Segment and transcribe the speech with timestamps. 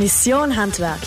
[0.00, 1.00] Mission Handwerk,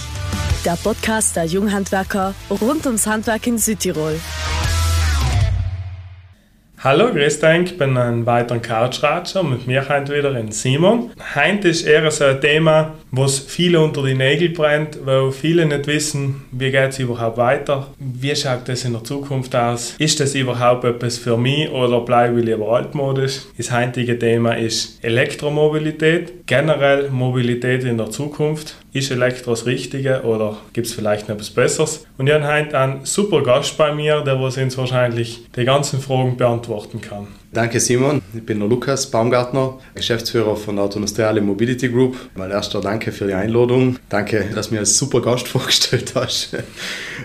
[0.66, 4.20] der Podcast der Junghandwerker rund ums Handwerk in Südtirol.
[6.78, 11.12] Hallo, grüß dich, ich bin ein weiterer Couchratscher und mit mir heute wieder ein Simon.
[11.36, 15.86] Heute ist eher so ein Thema, was viele unter die Nägel brennt, weil viele nicht
[15.88, 20.34] wissen, wie geht es überhaupt weiter, wie schaut das in der Zukunft aus, ist das
[20.34, 23.42] überhaupt etwas für mich oder bleibe ich lieber altmodisch.
[23.58, 28.76] Das heutige Thema ist Elektromobilität, generell Mobilität in der Zukunft.
[28.94, 32.06] Ist Elektro das Richtige oder gibt es vielleicht noch etwas Besseres?
[32.18, 36.38] Und ich habe heute einen super Gast bei mir, der uns wahrscheinlich die ganzen Fragen
[36.38, 37.28] beantworten kann.
[37.54, 42.16] Danke Simon, ich bin der Lukas Baumgartner, Geschäftsführer von der Autonostriale Mobility Group.
[42.38, 43.98] Mal erster Danke für die Einladung.
[44.08, 46.56] Danke, dass du mir als super Gast vorgestellt hast.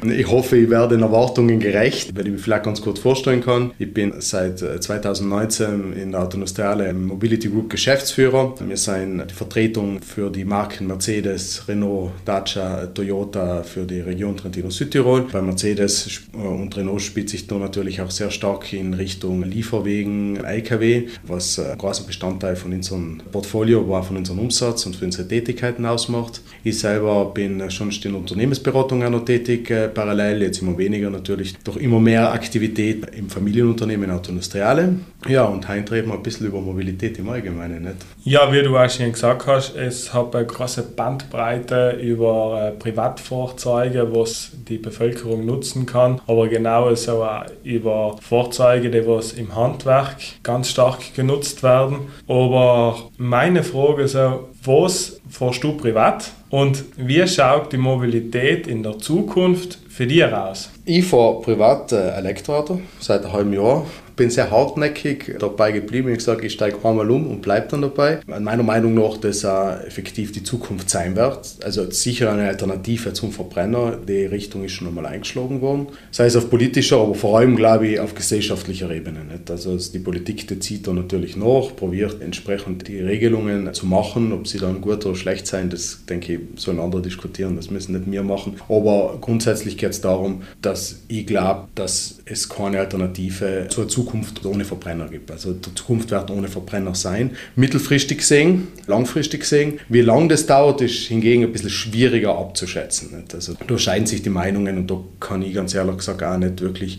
[0.02, 3.70] Ich hoffe, ich werde den Erwartungen gerecht, wenn ich mich vielleicht ganz kurz vorstellen kann.
[3.78, 8.56] Ich bin seit 2019 in der Autonostriale Mobility Group Geschäftsführer.
[8.66, 15.28] Wir sind die Vertretung für die Marken Mercedes, Renault, Dacia, Toyota für die Region Trentino-Südtirol.
[15.30, 21.08] Bei Mercedes und Renault spielt sich da natürlich auch sehr stark in Richtung Lieferwegen LKW,
[21.26, 25.86] was ein großer Bestandteil von unserem Portfolio war, von unserem Umsatz und für unsere Tätigkeiten
[25.86, 26.40] ausmacht.
[26.64, 31.10] Ich selber bin schon in der Unternehmensberatung auch noch tätig, äh, parallel, jetzt immer weniger
[31.10, 34.96] natürlich, doch immer mehr Aktivität im Familienunternehmen Autonostriale.
[35.28, 37.82] Ja, und heute reden wir ein bisschen über Mobilität im Allgemeinen.
[37.82, 37.96] Nicht?
[38.24, 44.08] Ja, wie du auch schon gesagt hast, es hat eine große Bandbreite über äh, Privatfahrzeuge,
[44.14, 50.42] was die Bevölkerung nutzen kann, aber genauso auch über Fahrzeuge, die was im Handwerk Netzwerk
[50.42, 52.08] ganz stark genutzt werden.
[52.28, 58.82] Aber meine Frage ist auch, was fährst du privat und wie schaut die Mobilität in
[58.82, 60.70] der Zukunft für dich aus?
[60.84, 63.84] Ich fahre privat äh, Elektroauto seit einem halben Jahr
[64.16, 66.08] bin sehr hartnäckig dabei geblieben.
[66.08, 68.20] Ich gesagt, ich steige einmal um und bleibe dann dabei.
[68.26, 71.56] Meiner Meinung nach, dass auch effektiv die Zukunft sein wird.
[71.62, 73.98] Also sicher eine Alternative zum Verbrenner.
[74.08, 75.88] Die Richtung ist schon einmal eingeschlagen worden.
[76.10, 79.20] Sei es auf politischer, aber vor allem, glaube ich, auf gesellschaftlicher Ebene.
[79.24, 79.50] Nicht?
[79.50, 84.32] Also die Politik die zieht da natürlich nach, probiert entsprechend die Regelungen zu machen.
[84.32, 87.56] Ob sie dann gut oder schlecht sein, das denke ich, sollen andere diskutieren.
[87.56, 88.56] Das müssen nicht wir machen.
[88.68, 94.46] Aber grundsätzlich geht es darum, dass ich glaube, dass es keine Alternative zur Zukunft Zukunft
[94.46, 95.30] ohne Verbrenner gibt.
[95.30, 97.32] Also die Zukunft wird ohne Verbrenner sein.
[97.56, 99.80] Mittelfristig gesehen, langfristig gesehen.
[99.88, 103.24] Wie lange das dauert, ist hingegen ein bisschen schwieriger abzuschätzen.
[103.32, 106.60] Also da scheiden sich die Meinungen und da kann ich ganz ehrlich gesagt auch nicht
[106.60, 106.98] wirklich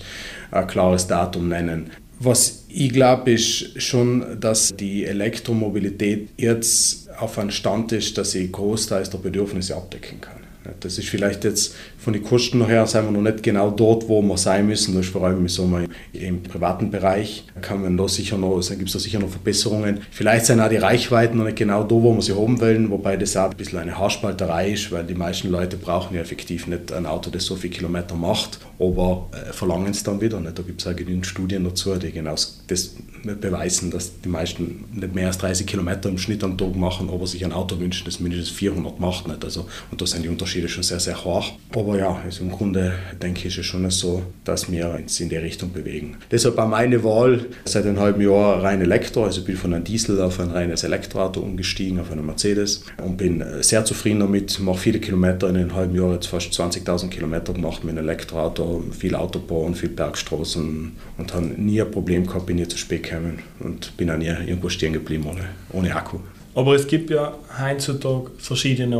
[0.51, 1.89] ein klares Datum nennen.
[2.19, 8.51] Was ich glaube, ist schon, dass die Elektromobilität jetzt auf einem Stand ist, dass sie
[8.51, 10.46] großteils der Bedürfnisse abdecken kann.
[10.79, 14.21] Das ist vielleicht jetzt von den Kosten her sind wir noch nicht genau dort, wo
[14.21, 14.95] wir sein müssen.
[14.95, 15.69] Das ist vor allem so
[16.13, 17.43] im privaten Bereich.
[17.55, 20.01] Da kann man da sicher noch, gibt es da sicher noch Verbesserungen.
[20.11, 23.17] Vielleicht sind auch die Reichweiten noch nicht genau da, wo wir sie haben wollen, wobei
[23.17, 26.91] das auch ein bisschen eine Haarspalterei ist, weil die meisten Leute brauchen ja effektiv nicht
[26.91, 30.57] ein Auto, das so viele Kilometer macht, aber äh, verlangen es dann wieder nicht.
[30.57, 32.35] Da gibt es auch genügend Studien dazu, die genau
[32.67, 37.09] das beweisen, dass die meisten nicht mehr als 30 Kilometer im Schnitt am Tag machen,
[37.09, 39.27] aber sich ein Auto wünschen, das mindestens 400 macht.
[39.27, 39.43] Nicht.
[39.43, 41.53] Also, und da sind die Unterschiede schon sehr, sehr hoch.
[41.75, 45.29] Aber ja, also im Grunde denke ich, ist es schon so, dass wir uns in
[45.29, 46.17] die Richtung bewegen.
[46.31, 49.83] Deshalb war meine Wahl seit einem halben Jahr rein Elektro, also ich bin von einem
[49.83, 54.77] Diesel auf ein reines Elektroauto umgestiegen, auf einen Mercedes und bin sehr zufrieden damit, mache
[54.77, 59.15] viele Kilometer in einem halben Jahr, jetzt fast 20.000 Kilometer gemacht mit einem Elektroauto, viel
[59.15, 63.95] Autobahn, viel Bergstraßen und habe nie ein Problem gehabt, bin nie zu spät gekommen und
[63.97, 66.19] bin auch nie irgendwo stehen geblieben ohne, ohne Akku.
[66.57, 68.97] Aber es gibt ja heutzutage verschiedene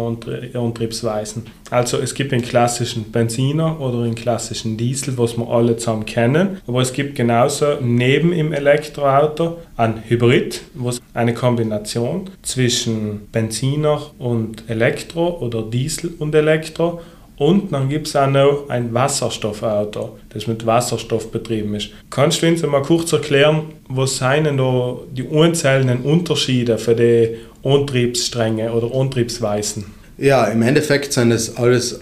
[0.54, 1.48] Antriebsweisen.
[1.72, 6.62] Also es gibt einen klassischen Benziner oder einen klassischen Diesel, was wir alle zusammen kennen.
[6.68, 14.70] Aber es gibt genauso neben im Elektroauto ein Hybrid, was eine Kombination zwischen Benziner und
[14.70, 17.02] Elektro oder Diesel und Elektro
[17.38, 21.90] und dann gibt es auch noch ein Wasserstoffauto, das mit Wasserstoff betrieben ist.
[22.10, 28.72] Kannst du uns mal kurz erklären, was sind da die einzelnen Unterschiede für die Antriebsstränge
[28.72, 29.86] oder Antriebsweisen?
[30.18, 32.02] Ja, im Endeffekt sind es alles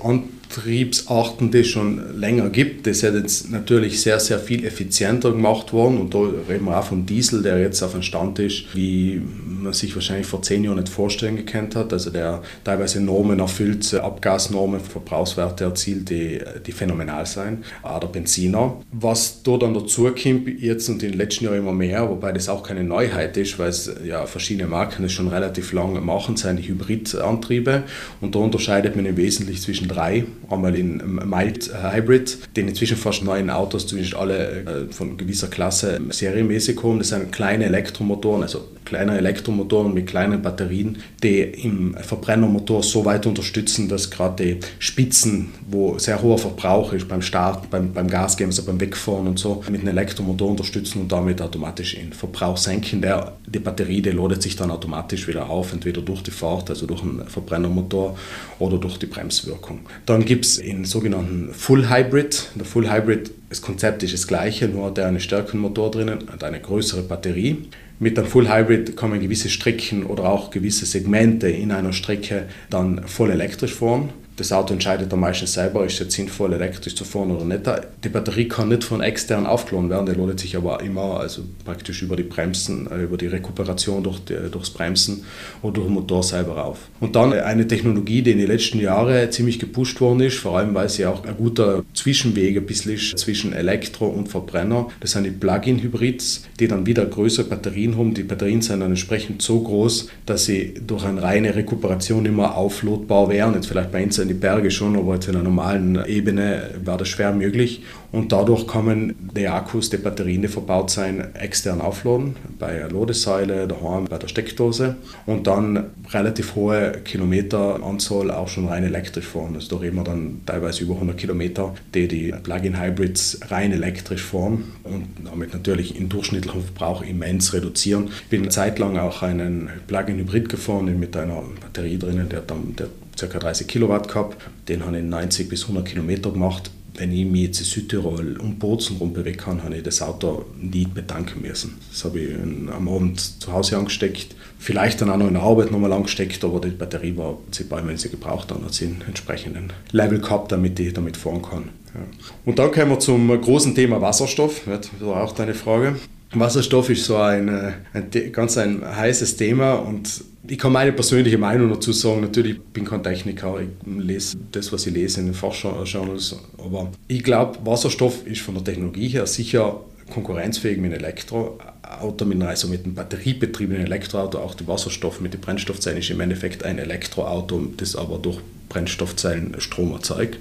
[0.55, 2.87] Antriebsarten, die es schon länger gibt.
[2.87, 5.97] Das ist jetzt natürlich sehr, sehr viel effizienter gemacht worden.
[5.97, 9.73] Und da reden wir auch vom Diesel, der jetzt auf einem Stand ist, wie man
[9.73, 11.91] sich wahrscheinlich vor zehn Jahren nicht vorstellen gekannt hat.
[11.91, 17.65] Also der teilweise Normen erfüllt, Abgasnormen, Verbrauchswerte erzielt, die, die phänomenal sind.
[17.83, 18.81] Auch der Benziner.
[18.91, 22.49] Was da dann dazu kommt, jetzt und in den letzten Jahren immer mehr, wobei das
[22.49, 26.57] auch keine Neuheit ist, weil es ja verschiedene Marken das schon relativ lange machen, sind
[26.57, 27.83] die Hybridantriebe.
[28.21, 30.25] Und da unterscheidet man im Wesentlichen zwischen drei.
[30.49, 35.99] Einmal in Mild Hybrid, den inzwischen fast neuen Autos, zumindest alle äh, von gewisser Klasse
[36.09, 36.99] serienmäßig kommen.
[36.99, 43.25] Das sind kleine Elektromotoren, also kleine Elektromotoren mit kleinen Batterien, die im Verbrennermotor so weit
[43.25, 48.51] unterstützen, dass gerade die Spitzen, wo sehr hoher Verbrauch ist beim Start, beim, beim Gasgeben,
[48.51, 53.01] also beim Wegfahren und so, mit einem Elektromotor unterstützen und damit automatisch den Verbrauch senken.
[53.01, 56.85] Der, die Batterie, die ladet sich dann automatisch wieder auf, entweder durch die Fahrt, also
[56.85, 58.17] durch einen Verbrennermotor
[58.59, 59.79] oder durch die Bremswirkung.
[60.05, 62.49] Dann gibt es den sogenannten Full Hybrid.
[62.55, 66.19] Der Full Hybrid, das Konzept ist das gleiche, nur hat er einen stärkeren Motor drinnen
[66.31, 67.57] und eine größere Batterie.
[67.97, 72.47] Mit einem Full Hybrid kann man gewisse Strecken oder auch gewisse Segmente in einer Strecke
[72.69, 76.95] dann voll elektrisch fahren das Auto entscheidet dann meistens selber, ist es jetzt sinnvoll, elektrisch
[76.95, 77.61] zu fahren oder nicht.
[78.03, 82.01] Die Batterie kann nicht von extern aufgeladen werden, die ladet sich aber immer, also praktisch
[82.01, 85.23] über die Bremsen, äh, über die Rekuperation durch die, durchs Bremsen
[85.61, 86.79] oder durch den Motor selber auf.
[86.99, 90.73] Und dann eine Technologie, die in den letzten Jahren ziemlich gepusht worden ist, vor allem
[90.73, 94.89] weil sie auch ein guter Zwischenweg ein bisschen ist zwischen Elektro und Verbrenner.
[94.99, 98.13] Das sind die Plug-in-Hybrids, die dann wieder größere Batterien haben.
[98.13, 103.29] Die Batterien sind dann entsprechend so groß, dass sie durch eine reine Rekuperation immer auflotbar
[103.29, 103.53] wären.
[103.53, 107.07] Jetzt vielleicht bei in die Berge schon, aber jetzt in einer normalen Ebene wäre das
[107.07, 107.83] schwer möglich.
[108.11, 113.67] Und dadurch man die Akkus, die Batterien, die verbaut sein, extern aufladen, bei der Ladesäule,
[113.67, 114.95] daheim, bei der Steckdose
[115.25, 119.55] und dann relativ hohe Kilometeranzahl auch schon rein elektrisch fahren.
[119.55, 124.63] Also da reden wir dann teilweise über 100 Kilometer, die die Plug-in-Hybrids rein elektrisch fahren
[124.83, 128.09] und damit natürlich den durchschnittlichen Verbrauch immens reduzieren.
[128.23, 132.75] Ich bin eine Zeit lang auch einen Plug-in-Hybrid gefahren mit einer Batterie drinnen, der, dann,
[132.77, 133.27] der ca.
[133.27, 134.37] 30 Kilowatt gehabt.
[134.67, 136.71] Den habe ich 90 bis 100 Kilometer gemacht.
[136.97, 140.45] Wenn ich mich jetzt in Südtirol um Bozen rum bewegen kann, habe ich das Auto
[140.57, 141.77] nie bedanken müssen.
[141.91, 145.71] Das habe ich am Abend zu Hause angesteckt, vielleicht dann auch noch in der Arbeit
[145.71, 149.73] nochmal angesteckt, aber die Batterie war prinzipiell, wenn sie gebraucht dann hat sie einen entsprechenden
[149.91, 151.69] Level gehabt, damit ich damit fahren kann.
[151.93, 152.01] Ja.
[152.45, 154.61] Und dann kommen wir zum großen Thema Wasserstoff.
[154.65, 155.97] Das war auch deine Frage.
[156.39, 161.37] Wasserstoff ist so ein, äh, ein, ganz ein heißes Thema und ich kann meine persönliche
[161.37, 162.21] Meinung dazu sagen.
[162.21, 166.91] Natürlich bin ich kein Techniker, ich lese das, was ich lese in den Fachjournals, aber
[167.07, 172.67] ich glaube, Wasserstoff ist von der Technologie her sicher konkurrenzfähig mit einem Elektroauto, mit, also
[172.67, 174.37] mit einem batteriebetriebenen Elektroauto.
[174.39, 178.39] Auch der Wasserstoff mit den Brennstoffzellen ist im Endeffekt ein Elektroauto, das aber durch
[178.69, 180.37] Brennstoffzellen Strom erzeugt.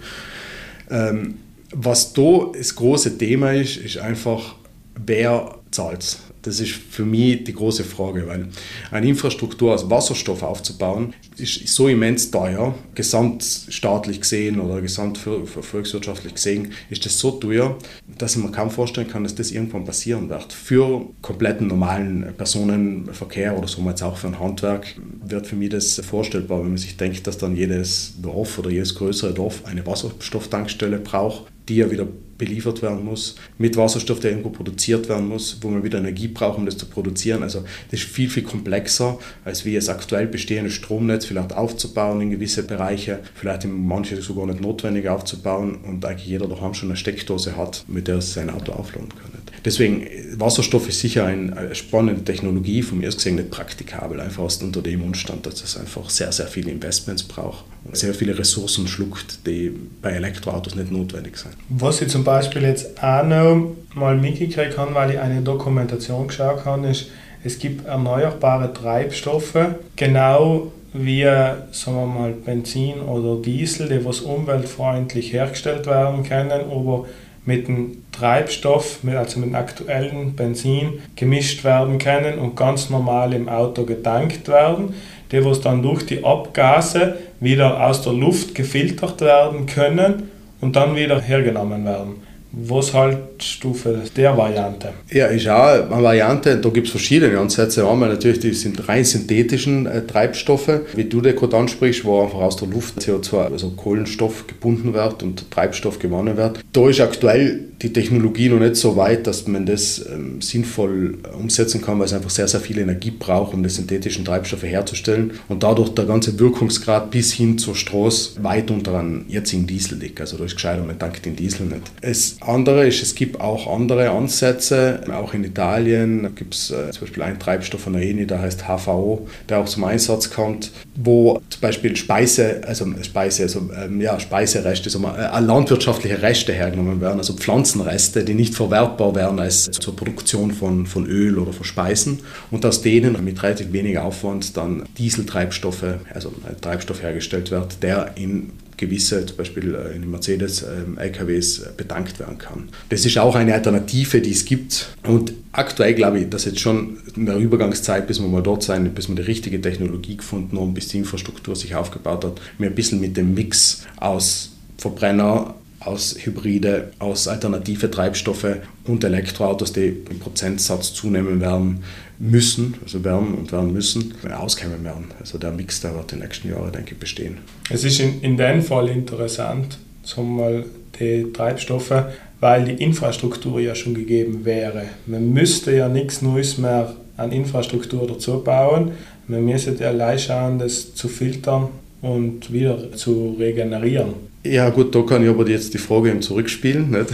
[0.91, 1.37] Ähm,
[1.73, 4.55] was da das große Thema ist, ist einfach,
[4.95, 6.19] wer zahlt.
[6.43, 8.49] Das ist für mich die große Frage, weil
[8.91, 16.73] eine Infrastruktur aus Wasserstoff aufzubauen, ist so immens teuer, gesamtstaatlich gesehen oder gesamt volkswirtschaftlich gesehen,
[16.91, 17.79] ist das so teuer,
[18.19, 20.53] dass mir kaum vorstellen kann, dass das irgendwann passieren wird.
[20.53, 24.95] Für kompletten normalen Personenverkehr oder so jetzt auch für ein Handwerk
[25.25, 28.95] wird für mich das vorstellbar, wenn man sich denkt, dass dann jedes Dorf oder jedes
[28.95, 32.07] größere Dorf eine Wasserstofftankstelle braucht, die ja wieder
[32.39, 36.59] beliefert werden muss, mit Wasserstoff, der irgendwo produziert werden muss, wo man wieder Energie braucht,
[36.59, 37.43] um das zu produzieren.
[37.43, 42.31] Also das ist viel, viel komplexer, als wie das aktuell bestehende Stromnetz vielleicht aufzubauen in
[42.31, 46.97] gewisse Bereiche, vielleicht in manche sogar nicht notwendig aufzubauen und eigentlich jeder daheim schon eine
[46.97, 49.44] Steckdose hat, mit der er sein Auto aufladen kann.
[49.65, 50.07] Deswegen,
[50.39, 54.83] Wasserstoff ist sicher eine spannende Technologie, von mir aus gesehen nicht praktikabel, einfach aus unter
[54.83, 59.47] dem Umstand, dass es einfach sehr, sehr viele Investments braucht und sehr viele Ressourcen schluckt,
[59.47, 59.73] die
[60.03, 61.55] bei Elektroautos nicht notwendig sind.
[61.69, 66.65] Was ich zum Beispiel jetzt auch noch mal mitgekriegt habe, weil ich eine Dokumentation geschaut
[66.65, 67.07] habe, ist,
[67.43, 69.59] es gibt erneuerbare Treibstoffe,
[69.97, 77.07] genau wie sagen wir mal, Benzin oder Diesel, die was umweltfreundlich hergestellt werden können, aber
[77.45, 83.85] mit dem Treibstoff, also mit aktuellen Benzin, gemischt werden können und ganz normal im Auto
[83.85, 84.95] getankt werden,
[85.33, 90.31] die was dann durch die Abgase wieder aus der Luft gefiltert werden können
[90.61, 92.24] und dann wieder hergenommen werden.
[92.57, 94.91] Was haltest du für der Variante?
[95.11, 96.57] Ja, ist auch eine Variante.
[96.57, 97.89] Da gibt es verschiedene Ansätze.
[97.89, 102.39] Einmal natürlich die sind rein synthetischen äh, Treibstoffe, wie du der gerade ansprichst, wo einfach
[102.39, 106.61] aus der Luft CO2, also Kohlenstoff gebunden wird und Treibstoff gewonnen wird.
[106.73, 111.83] Da ist aktuell die Technologie noch nicht so weit, dass man das ähm, sinnvoll umsetzen
[111.83, 115.63] kann, weil es einfach sehr, sehr viel Energie braucht, um die synthetischen Treibstoffe herzustellen und
[115.63, 120.21] dadurch der ganze Wirkungsgrad bis hin zur Straße weit unter einem jetzigen Diesel liegt.
[120.21, 121.83] Also da ist gescheiter, man tankt den Diesel nicht.
[122.01, 127.03] Das andere ist, es gibt auch andere Ansätze, auch in Italien gibt es äh, zum
[127.03, 131.41] Beispiel einen Treibstoff von der ENI, der heißt HVO, der auch zum Einsatz kommt, wo
[131.49, 137.19] zum Beispiel Speise, also Speise, also ähm, ja, Speisereste, also, äh, landwirtschaftliche Reste hergenommen werden,
[137.19, 141.65] also Pflanzen Pflanzenreste, die nicht verwertbar wären als zur Produktion von, von Öl oder von
[141.65, 142.21] Speisen.
[142.51, 148.51] Und aus denen mit relativ wenig Aufwand dann Dieseltreibstoffe, also Treibstoff hergestellt wird, der in
[148.77, 152.69] gewisse, zum Beispiel in den Mercedes-LKWs bedankt werden kann.
[152.89, 154.89] Das ist auch eine Alternative, die es gibt.
[155.07, 158.93] Und aktuell glaube ich, dass jetzt schon in der Übergangszeit, bis wir mal dort sein,
[158.95, 162.75] bis wir die richtige Technologie gefunden haben, bis die Infrastruktur sich aufgebaut hat, wir ein
[162.75, 165.55] bisschen mit dem Mix aus Verbrenner,
[165.85, 171.85] aus Hybride, aus alternative Treibstoffe und Elektroautos, die im Prozentsatz zunehmen werden
[172.19, 175.07] müssen, also werden und werden müssen, auskommen werden.
[175.21, 177.39] Also der Mix, der wird die nächsten Jahre, denke ich, bestehen.
[177.71, 180.65] Es ist in, in dem Fall interessant, sagen
[181.01, 181.93] die Treibstoffe,
[182.41, 184.85] weil die Infrastruktur ja schon gegeben wäre.
[185.07, 188.93] Man müsste ja nichts Neues mehr an Infrastruktur dazu bauen.
[189.27, 191.69] Man müsste ja allein schauen, das zu filtern
[192.03, 194.34] und wieder zu regenerieren.
[194.47, 196.95] Ja gut, da kann ich aber jetzt die Frage eben zurückspielen.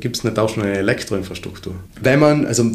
[0.00, 1.74] Gibt es nicht auch schon eine Elektroinfrastruktur?
[2.00, 2.70] Wenn man, also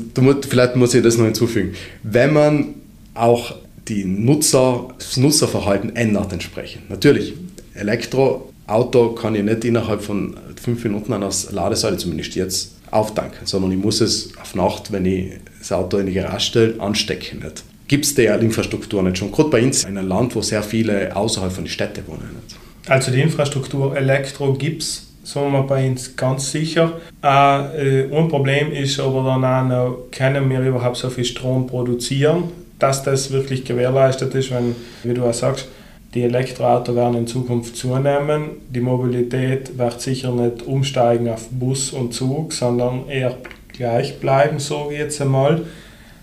[0.47, 2.75] vielleicht muss ich das noch hinzufügen, wenn man
[3.15, 3.55] auch
[3.87, 6.89] die Nutzer, das Nutzerverhalten ändert entsprechend.
[6.89, 7.33] Natürlich,
[7.73, 13.71] Elektroauto kann ich nicht innerhalb von fünf Minuten an der Ladesäule, zumindest jetzt, auftanken, sondern
[13.71, 17.41] ich muss es auf Nacht, wenn ich das Auto in die Garage stelle, anstecken.
[17.87, 19.31] Gibt es die Infrastruktur nicht schon?
[19.31, 22.29] Gerade bei uns in einem Land, wo sehr viele außerhalb von den Städten wohnen.
[22.35, 22.60] Nicht?
[22.87, 26.93] Also die Infrastruktur Elektro gibt es, sagen wir bei uns ganz sicher.
[27.21, 32.45] Äh, ein Problem ist aber dann auch noch, können wir überhaupt so viel Strom produzieren,
[32.79, 35.67] dass das wirklich gewährleistet ist, wenn, wie du auch sagst,
[36.13, 38.49] die Elektroautos werden in Zukunft zunehmen.
[38.69, 43.37] Die Mobilität wird sicher nicht umsteigen auf Bus und Zug, sondern eher
[43.71, 45.61] gleich bleiben, so wie jetzt einmal.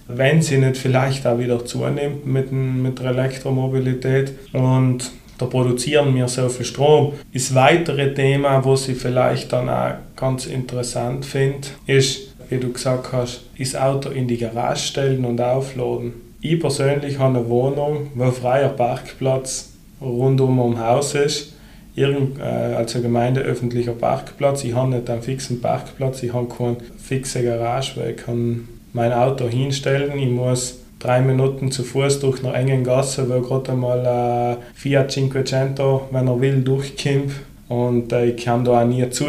[0.06, 4.32] Wenn sie nicht vielleicht auch wieder zunimmt mit, mit der Elektromobilität.
[4.52, 7.12] Und da produzieren wir so viel Strom.
[7.32, 13.12] Das weitere Thema, was ich vielleicht dann auch ganz interessant finde, ist, wie du gesagt
[13.12, 16.12] hast, das Auto in die Garage stellen und aufladen.
[16.40, 21.54] Ich persönlich habe eine Wohnung, wo ein freier Parkplatz rundum um Haus ist.
[21.94, 24.62] Irgend, äh, also gemeindeöffentlicher Parkplatz.
[24.64, 29.12] Ich habe nicht einen fixen Parkplatz, ich habe keine fixe Garage, weil ich kann mein
[29.12, 30.16] Auto hinstellen.
[30.18, 35.10] Ich muss drei Minuten zu Fuß durch eine engen Gasse, wo gerade einmal ein Fiat
[35.10, 37.32] Cinquecento, wenn er will, durchkommt.
[37.68, 39.26] Und äh, ich kam da auch nie zu.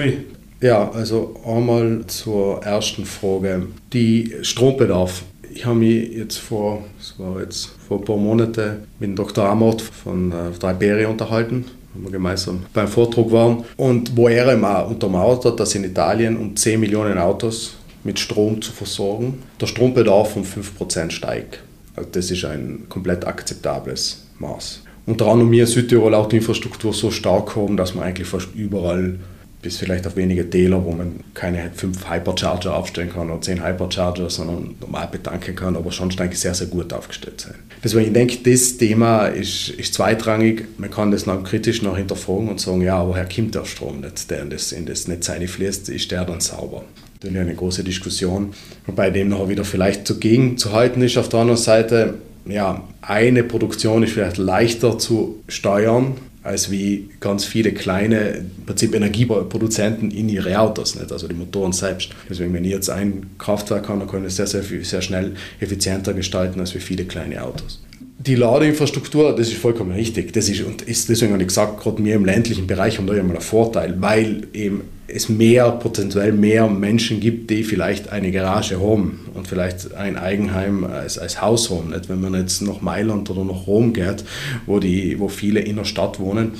[0.61, 3.67] Ja, also einmal zur ersten Frage.
[3.93, 5.23] Die Strombedarf.
[5.51, 9.45] Ich habe mich jetzt vor, das war jetzt vor ein paar Monaten mit dem Dr.
[9.45, 13.63] Amort von äh, Iberia unterhalten, wo wir gemeinsam beim Vortrag waren.
[13.77, 18.61] Und wo er auch untermauert hat, dass in Italien um 10 Millionen Autos mit Strom
[18.61, 21.59] zu versorgen, der Strombedarf um 5% steigt.
[21.95, 24.83] Also das ist ein komplett akzeptables Maß.
[25.05, 28.49] Unter anderem wir in Südtirol auch die Infrastruktur so stark haben, dass man eigentlich fast
[28.53, 29.15] überall
[29.61, 34.29] bis vielleicht auf wenige Täler, wo man keine fünf Hypercharger aufstellen kann oder zehn Hypercharger,
[34.29, 37.55] sondern normal betanken kann, aber schon eigentlich sehr, sehr gut aufgestellt sein.
[37.83, 40.65] Deswegen ich denke das Thema ist, ist zweitrangig.
[40.77, 44.31] Man kann das noch kritisch noch hinterfragen und sagen, ja, woher kommt der Strom nicht,
[44.31, 46.83] der in das, in das Netz fließt, ist der dann sauber?
[47.23, 48.53] Natürlich eine große Diskussion,
[48.85, 51.17] wobei dem noch wieder vielleicht dagegen zu halten ist.
[51.17, 57.43] Auf der anderen Seite, ja, eine Produktion ist vielleicht leichter zu steuern, als wie ganz
[57.43, 61.11] viele kleine im Prinzip Energieproduzenten in ihre Autos, nicht?
[61.11, 62.11] also die Motoren selbst.
[62.29, 65.35] Deswegen, wenn ich jetzt ein Kraftwerk habe, dann kann ich es sehr, sehr, sehr schnell
[65.59, 67.81] effizienter gestalten als wie viele kleine Autos.
[68.19, 70.31] Die Ladeinfrastruktur, das ist vollkommen richtig.
[70.33, 73.13] Das ist, und ist deswegen habe ich gesagt, gerade wir im ländlichen Bereich haben da
[73.13, 74.81] ja mal einen Vorteil, weil eben
[75.13, 80.83] es mehr, potenziell mehr Menschen gibt, die vielleicht eine Garage haben und vielleicht ein Eigenheim
[80.83, 81.89] als, als Haus haben.
[81.89, 82.09] Nicht?
[82.09, 84.23] Wenn man jetzt nach Mailand oder nach Rom geht,
[84.65, 86.53] wo, die, wo viele in der Stadt wohnen,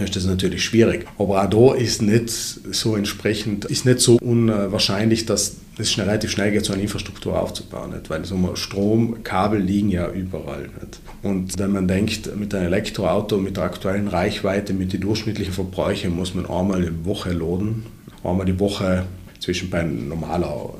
[0.00, 1.06] ist das natürlich schwierig.
[1.18, 6.30] Aber auch da ist nicht so entsprechend, ist nicht so unwahrscheinlich, dass es schnell, relativ
[6.30, 7.90] schnell geht, so eine Infrastruktur aufzubauen.
[7.90, 8.08] Nicht?
[8.10, 10.62] Weil so Stromkabel liegen ja überall.
[10.80, 11.00] Nicht?
[11.22, 16.14] Und wenn man denkt, mit einem Elektroauto, mit der aktuellen Reichweite, mit den durchschnittlichen Verbräuchen,
[16.14, 17.84] muss man einmal die Woche laden,
[18.24, 19.04] einmal die Woche
[19.40, 20.74] zwischen bei normaler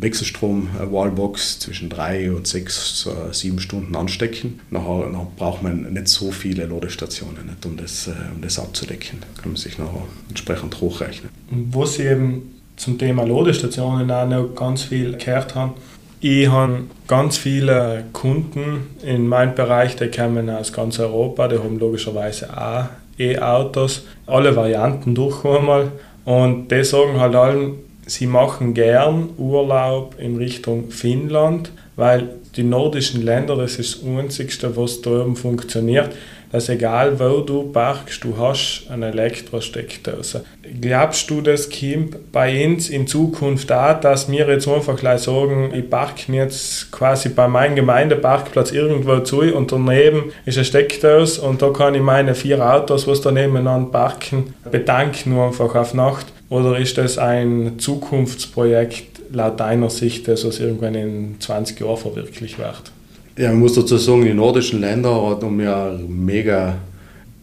[0.00, 4.60] Wechselstrom-Wallbox zwischen drei und sechs, äh, sieben Stunden anstecken.
[4.70, 9.20] Nachher, nachher braucht man nicht so viele Ladestationen, nicht, um, das, äh, um das abzudecken.
[9.40, 11.30] Kann man sich nachher entsprechend hochrechnen.
[11.50, 15.74] Wo Sie eben zum Thema Ladestationen auch noch ganz viel gehört haben,
[16.20, 21.78] ich habe ganz viele Kunden in meinem Bereich, die kommen aus ganz Europa, die haben
[21.78, 22.86] logischerweise auch
[23.18, 25.92] E-Autos, alle Varianten durch einmal.
[26.24, 27.74] Und die sagen halt allen,
[28.08, 34.76] sie machen gern Urlaub in Richtung Finnland, weil die nordischen Länder, das ist das Einzige,
[34.76, 36.10] was da oben funktioniert.
[36.50, 40.44] dass egal wo du parkst, du hast eine Elektrosteckdose.
[40.80, 45.72] Glaubst du, das kommt bei uns in Zukunft auch, dass wir jetzt einfach gleich sagen,
[45.74, 51.60] ich parke jetzt quasi bei meinem Gemeindeparkplatz irgendwo zu und daneben ist eine Steckdose und
[51.60, 56.26] da kann ich meine vier Autos, was da nebeneinander parken, bedanken nur einfach auf Nacht?
[56.50, 62.58] Oder ist das ein Zukunftsprojekt laut deiner Sicht, das was irgendwann in 20 Jahren verwirklicht
[62.58, 62.92] wird?
[63.36, 66.76] Ja, man muss dazu sagen, die nordischen Länder haben ja mega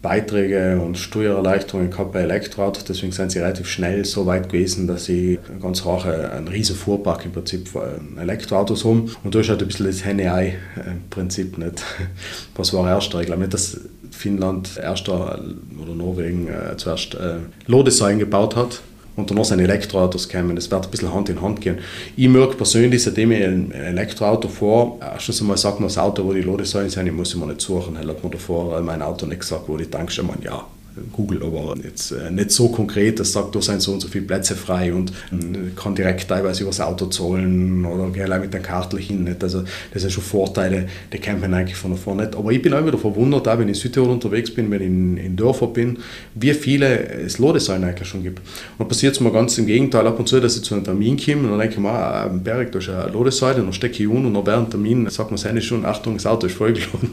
[0.02, 2.84] Beiträge und Steuererleichterungen gehabt bei Elektroautos.
[2.84, 7.24] Deswegen sind sie relativ schnell so weit gewesen, dass sie ganz äh, einen riesen Fuhrpark
[7.24, 9.10] im Prinzip von Elektroautos haben.
[9.24, 11.82] Und da ist halt ein bisschen das Henne-Ei-Prinzip nicht.
[12.56, 13.20] Was war erster?
[13.20, 15.40] Ich glaube nicht, dass Finnland erster
[15.80, 18.82] oder Norwegen äh, zuerst äh, Ladesäulen gebaut hat
[19.16, 20.54] und danach sind Elektroautos kommen.
[20.56, 21.78] Das wird ein bisschen Hand in Hand gehen.
[22.16, 26.32] Ich merke persönlich, seitdem ich ein Elektroauto fahre, erstens einmal sagt man das Auto, wo
[26.32, 27.98] die sind, ich muss immer nicht suchen.
[27.98, 30.64] Hat man davor mein Auto nicht gesagt, wo die Tankstelle, ja,
[31.12, 34.24] Google, aber jetzt äh, nicht so konkret, dass sagt, da sind so und so viele
[34.24, 38.60] Plätze frei und äh, kann direkt teilweise über das Auto zahlen oder gehe mit der
[38.60, 39.24] Karte hin.
[39.24, 39.42] Nicht?
[39.42, 42.34] Also das sind schon Vorteile, die kennt man eigentlich von davor nicht.
[42.34, 44.86] Aber ich bin auch wieder verwundert, auch wenn ich in Südtirol unterwegs bin, wenn ich
[44.86, 45.98] in, in Dörfern bin,
[46.34, 48.40] wie viele es Ladesäulen eigentlich schon gibt.
[48.78, 51.16] Und passiert es mir ganz im Gegenteil ab und zu, dass ich zu einem Termin
[51.16, 54.02] komme und dann denke ich mir, ah, am Berg, da ist eine Ladesäule, dann stecke
[54.02, 56.56] ich un und dann während dem Termin sagt man seine schon, Achtung, das Auto ist
[56.56, 57.10] vollgeladen.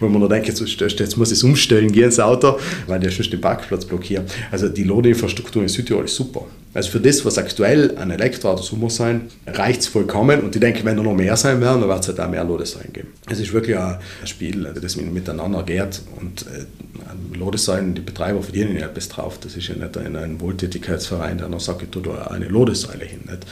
[0.00, 3.10] Weil man dann denkt, jetzt, jetzt muss ich es umstellen, gehe ins Auto, weil der
[3.14, 4.26] schon den Parkplatz blockieren.
[4.50, 6.46] Also die Ladeinfrastruktur in Südtirol ist super.
[6.74, 10.40] Also für das, was aktuell an Elektroautos muss sein, reicht es vollkommen.
[10.40, 12.42] Und ich denke, wenn da noch mehr sein werden, dann wird es halt auch mehr
[12.42, 13.08] Ladesäulen geben.
[13.30, 16.02] Es ist wirklich ein Spiel, das miteinander geht.
[16.20, 19.38] Und äh, Ladesäulen, die Betreiber verdienen ja etwas drauf.
[19.40, 23.04] Das ist ja nicht ein, ein Wohltätigkeitsverein, der noch sagt, ich tue da eine Ladesäule
[23.04, 23.20] hin.
[23.24, 23.46] Nicht?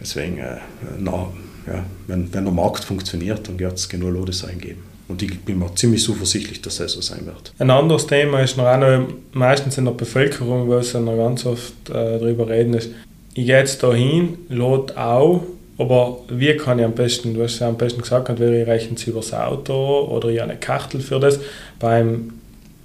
[0.00, 0.58] Deswegen, äh,
[0.98, 1.32] na,
[1.66, 4.91] ja, wenn, wenn der Markt funktioniert, dann wird es genug Ladesäulen geben.
[5.12, 7.52] Und ich bin mir ziemlich zuversichtlich, dass das so sein wird.
[7.58, 11.90] Ein anderes Thema ist noch, auch meistens in der Bevölkerung, wo es noch ganz oft
[11.90, 12.90] äh, darüber reden ist,
[13.34, 15.42] ich gehe jetzt da hin, lade auch,
[15.76, 18.96] aber wie kann ich am besten, du hast ja am besten gesagt, entweder ich rechne
[18.96, 21.40] es übers Auto oder ich habe eine Kachel für das.
[21.78, 22.32] Beim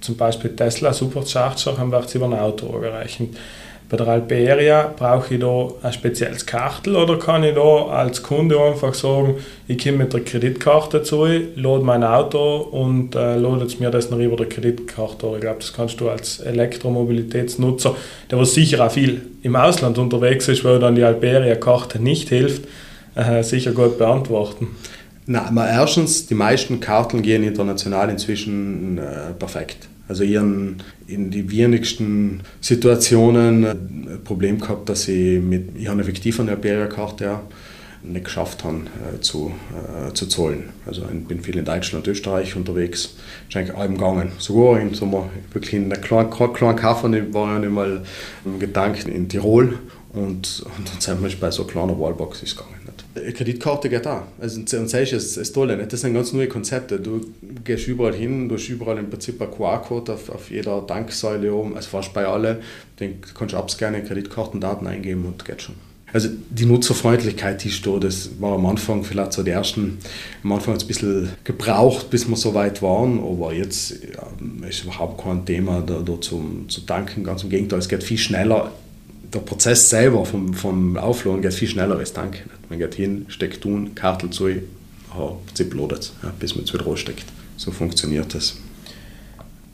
[0.00, 3.30] zum Beispiel Tesla Supercharger haben wir es über ein Auto gerechnet.
[3.90, 8.60] Bei der Alperia brauche ich da ein spezielles Kartel oder kann ich da als Kunde
[8.60, 13.90] einfach sagen, ich komme mit der Kreditkarte zu, lade mein Auto und äh, lade mir
[13.90, 15.26] das noch über der Kreditkarte.
[15.36, 17.96] Ich glaube, das kannst du als Elektromobilitätsnutzer,
[18.30, 22.64] der was sicher auch viel im Ausland unterwegs ist, weil dann die Alperia-Karte nicht hilft,
[23.14, 24.68] äh, sicher gut beantworten.
[25.24, 29.88] Na, erstens, die meisten Karten gehen international inzwischen äh, perfekt.
[30.08, 36.40] Also ihren, in die wenigsten Situationen ein äh, Problem gehabt, dass sie mit ihren effektiv
[36.40, 37.42] an der Iberia-Karte ja,
[38.02, 40.70] nicht geschafft haben äh, zu, äh, zu zahlen.
[40.86, 43.16] Also ich bin viel in Deutschland und Österreich unterwegs,
[43.48, 44.32] ist eigentlich allem gegangen.
[44.38, 48.02] Sogar in, so wirklich in einer kleinen, kleinen Kaffee war ich nicht mal
[48.58, 49.78] Gedanken in Tirol
[50.14, 52.78] und, und dann sind wir bei so einer kleinen Wallbox gegangen.
[53.14, 54.22] Kreditkarte geht auch.
[54.40, 55.76] Also, und das ist das Tolle.
[55.76, 55.92] Nicht?
[55.92, 57.00] Das sind ganz neue Konzepte.
[57.00, 57.20] Du
[57.64, 61.76] gehst überall hin, du hast überall im Prinzip ein QR-Code auf, auf jeder Tanksäule oben,
[61.76, 62.58] also fast bei allen.
[62.96, 65.74] Du kannst du abscannen, Kreditkartendaten eingeben und geht schon.
[66.10, 69.98] Also die Nutzerfreundlichkeit die da, das war am Anfang vielleicht so die ersten,
[70.42, 74.66] am Anfang hat es ein bisschen gebraucht, bis wir so weit waren, aber jetzt ja,
[74.66, 78.16] ist überhaupt kein Thema da, da zum, zu tanken, ganz im Gegenteil, es geht viel
[78.16, 78.72] schneller
[79.32, 82.50] der Prozess selber vom, vom Aufladen geht viel schneller als Tanken.
[82.68, 84.62] Man geht hin, steckt tun, Kartel zu, im
[85.46, 87.24] Prinzip lodet ja, bis man es wieder raussteckt.
[87.56, 88.56] So funktioniert das.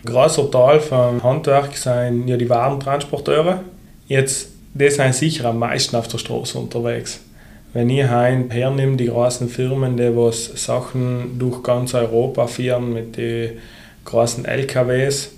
[0.04, 3.62] Großer Teil vom Handwerk sind ja die Warentransporteure.
[4.06, 7.20] Jetzt, die sind sicher am meisten auf der Straße unterwegs.
[7.72, 13.16] Wenn ich heim hernehme, die großen Firmen, die was Sachen durch ganz Europa führen mit
[13.16, 13.52] den
[14.04, 15.30] großen LKWs,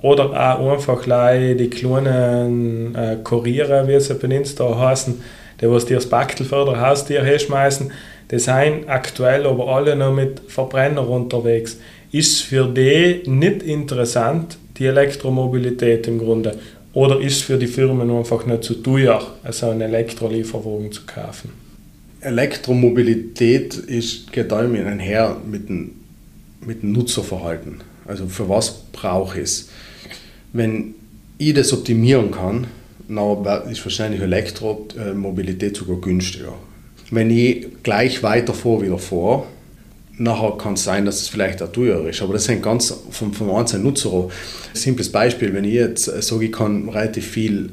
[0.00, 5.20] oder auch einfach die kleinen äh, Kuriere, wie sie bei uns da heißen,
[5.60, 7.90] die was dir das Backel vor der Haustür hinschmeißen,
[8.30, 11.78] die sind aktuell aber alle noch mit Verbrenner unterwegs.
[12.12, 16.58] Ist für die nicht interessant, die Elektromobilität im Grunde?
[16.92, 21.50] Oder ist für die Firmen einfach nicht zu teuer, also einen Elektrolieferwagen zu kaufen?
[22.20, 25.92] Elektromobilität ist, geht einher mit dem,
[26.64, 27.82] mit dem Nutzerverhalten.
[28.06, 29.68] Also für was brauche ich es?
[30.52, 30.94] Wenn
[31.36, 32.66] ich das optimieren kann,
[33.08, 36.54] dann ist wahrscheinlich Elektromobilität sogar günstiger.
[37.10, 39.46] Wenn ich gleich weiter vor wie davor,
[40.18, 42.20] nachher kann es sein, dass es vielleicht auch teurer ist.
[42.22, 44.32] Aber das hängt ganz vom, vom einzelnen Nutzer ab.
[44.74, 47.70] Simples Beispiel, wenn ich jetzt sage, ich kann relativ viel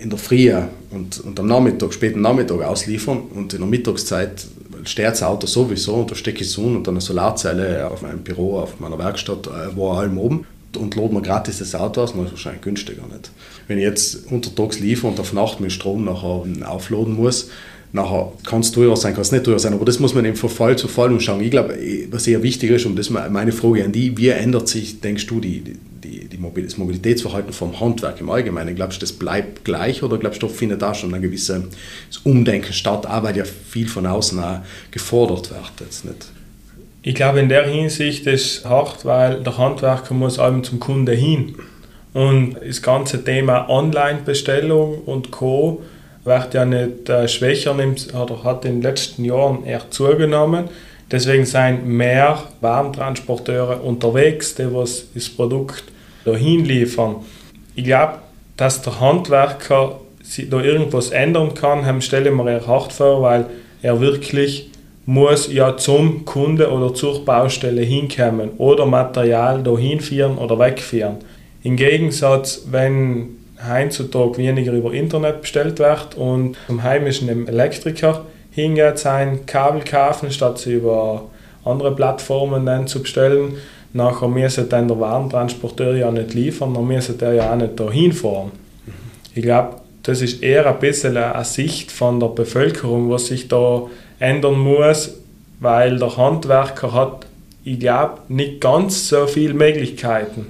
[0.00, 0.52] in der Früh
[0.90, 4.46] und, und am Nachmittag, späten Nachmittag ausliefern und in der Mittagszeit
[4.84, 8.02] steht das Auto sowieso und da stecke ich es un und dann eine Solarzelle auf
[8.02, 10.46] meinem Büro, auf meiner Werkstatt, äh, wo allem oben
[10.76, 13.30] und lade mir gratis das Auto aus, dann ist es wahrscheinlich günstiger nicht.
[13.66, 17.50] Wenn ich jetzt untertags liefere und auf Nacht mit Strom nachher aufladen muss,
[17.92, 20.36] nachher kann es teuer sein, kann es nicht teuer sein, aber das muss man eben
[20.36, 21.40] von Fall zu Fall umschauen.
[21.40, 21.78] Ich glaube,
[22.10, 25.26] was sehr wichtig ist, und das ist meine Frage an die, wie ändert sich, denkst
[25.26, 28.74] du, die, die, die das Mobilitätsverhalten vom Handwerk im Allgemeinen?
[28.74, 31.62] Glaubst du, das bleibt gleich oder glaubst du, findet da schon ein gewisses
[32.24, 36.26] Umdenken statt, auch weil ja viel von außen auch gefordert wird jetzt nicht?
[37.02, 41.12] Ich glaube, in der Hinsicht ist es hart, weil der Handwerker muss allem zum Kunde
[41.12, 41.54] hin.
[42.12, 45.82] Und das ganze Thema Online-Bestellung und Co.
[46.24, 50.64] wird ja nicht äh, schwächer, oder hat in den letzten Jahren eher zugenommen.
[51.10, 55.84] Deswegen sind mehr Warentransporteure unterwegs, die was das Produkt
[56.24, 57.16] dahin liefern.
[57.76, 58.14] Ich glaube,
[58.56, 60.00] dass der Handwerker
[60.50, 63.46] da irgendwas ändern kann, stelle ich mir eher hart vor, weil
[63.82, 64.70] er wirklich
[65.08, 71.16] muss ja zum Kunde oder zur Baustelle hinkommen oder Material dahin führen oder wegführen.
[71.62, 79.46] Im Gegensatz, wenn heutzutage weniger über Internet bestellt wird und zum heimischen Elektriker hingeht, sein
[79.46, 81.24] Kabel kaufen, statt sie über
[81.64, 83.54] andere Plattformen dann zu bestellen,
[83.94, 88.12] nachher müssen dann der Warentransporteur ja nicht liefern, dann müssen der ja auch nicht dahin
[88.12, 88.52] fahren.
[89.34, 93.84] Ich glaube, das ist eher ein bisschen eine Sicht von der Bevölkerung, was sich da
[94.18, 95.14] ändern muss,
[95.60, 97.26] weil der Handwerker hat,
[97.64, 100.46] ich glaube, nicht ganz so viele Möglichkeiten.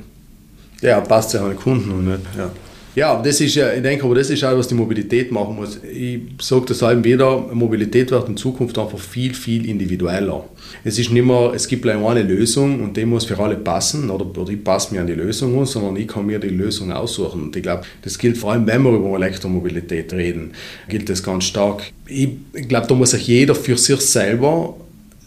[0.80, 2.20] Ja, passt ja an den Kunden und nicht.
[2.36, 2.50] Ja.
[2.98, 5.78] Ja, das ist ich denke, aber das ist auch, was die Mobilität machen muss.
[5.84, 10.48] Ich sage das halt wieder, Mobilität wird in Zukunft einfach viel, viel individueller.
[10.82, 14.26] Es ist nicht mehr, es gibt eine Lösung und die muss für alle passen oder,
[14.26, 17.42] oder ich passe mir an die Lösung an, sondern ich kann mir die Lösung aussuchen.
[17.42, 20.50] Und ich glaube, das gilt vor allem, wenn wir über Elektromobilität reden,
[20.88, 21.84] gilt das ganz stark.
[22.08, 24.74] Ich, ich glaube, da muss sich jeder für sich selber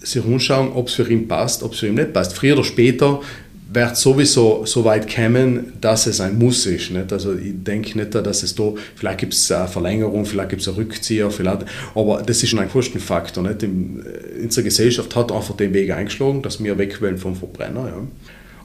[0.01, 2.33] sich anschauen, ob es für ihn passt, ob es für ihn nicht passt.
[2.33, 3.21] Früher oder später
[3.73, 6.91] wird sowieso so weit kommen, dass es ein Muss ist.
[6.91, 7.11] Nicht?
[7.13, 10.67] Also ich denke nicht, dass es da, vielleicht gibt es eine Verlängerung, vielleicht gibt es
[10.67, 13.43] einen Rückzieher, vielleicht, aber das ist schon ein Kostenfaktor.
[13.43, 13.63] Nicht?
[13.63, 13.69] Äh,
[14.43, 17.87] unsere Gesellschaft hat einfach den Weg eingeschlagen, dass wir weg wollen vom Verbrenner.
[17.87, 18.07] Ja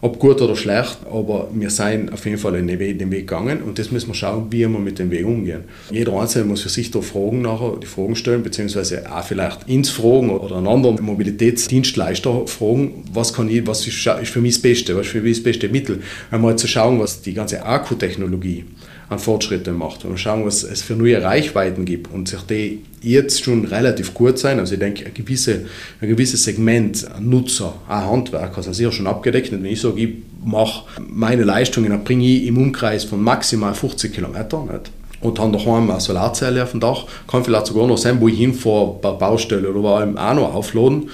[0.00, 3.78] ob gut oder schlecht, aber wir sind auf jeden Fall Weg, den Weg gegangen und
[3.78, 5.64] das müssen wir schauen, wie wir mit dem Weg umgehen.
[5.90, 9.90] Jeder Einzelne muss für sich da Fragen nachher, die Fragen stellen, beziehungsweise auch vielleicht ins
[9.90, 14.96] Fragen oder einen anderen Mobilitätsdienstleister fragen, was kann ich, was ist, für mich das Beste,
[14.96, 16.02] was ist für mich das beste Mittel.
[16.30, 18.64] Einmal zu schauen, was die ganze Akkutechnologie
[19.08, 20.04] an Fortschritte macht.
[20.04, 24.38] Und schauen, was es für neue Reichweiten gibt und sich die jetzt schon relativ gut
[24.38, 24.58] sein.
[24.58, 25.66] Also ich denke, ein, gewisse,
[26.00, 29.52] ein gewisses Segment an Nutzer, auch Handwerker, sind sicher schon abgedeckt.
[29.52, 30.10] Wenn ich sage, ich
[30.44, 34.66] mache meine Leistungen, dann bringe ich im Umkreis von maximal 50 Kilometern.
[34.66, 34.90] Nicht?
[35.22, 38.38] und habe daheim eine Solarzelle auf dem Dach, kann vielleicht sogar noch sein, wo ich
[38.38, 41.08] hinfahre, bei Baustelle oder wo auch noch aufladen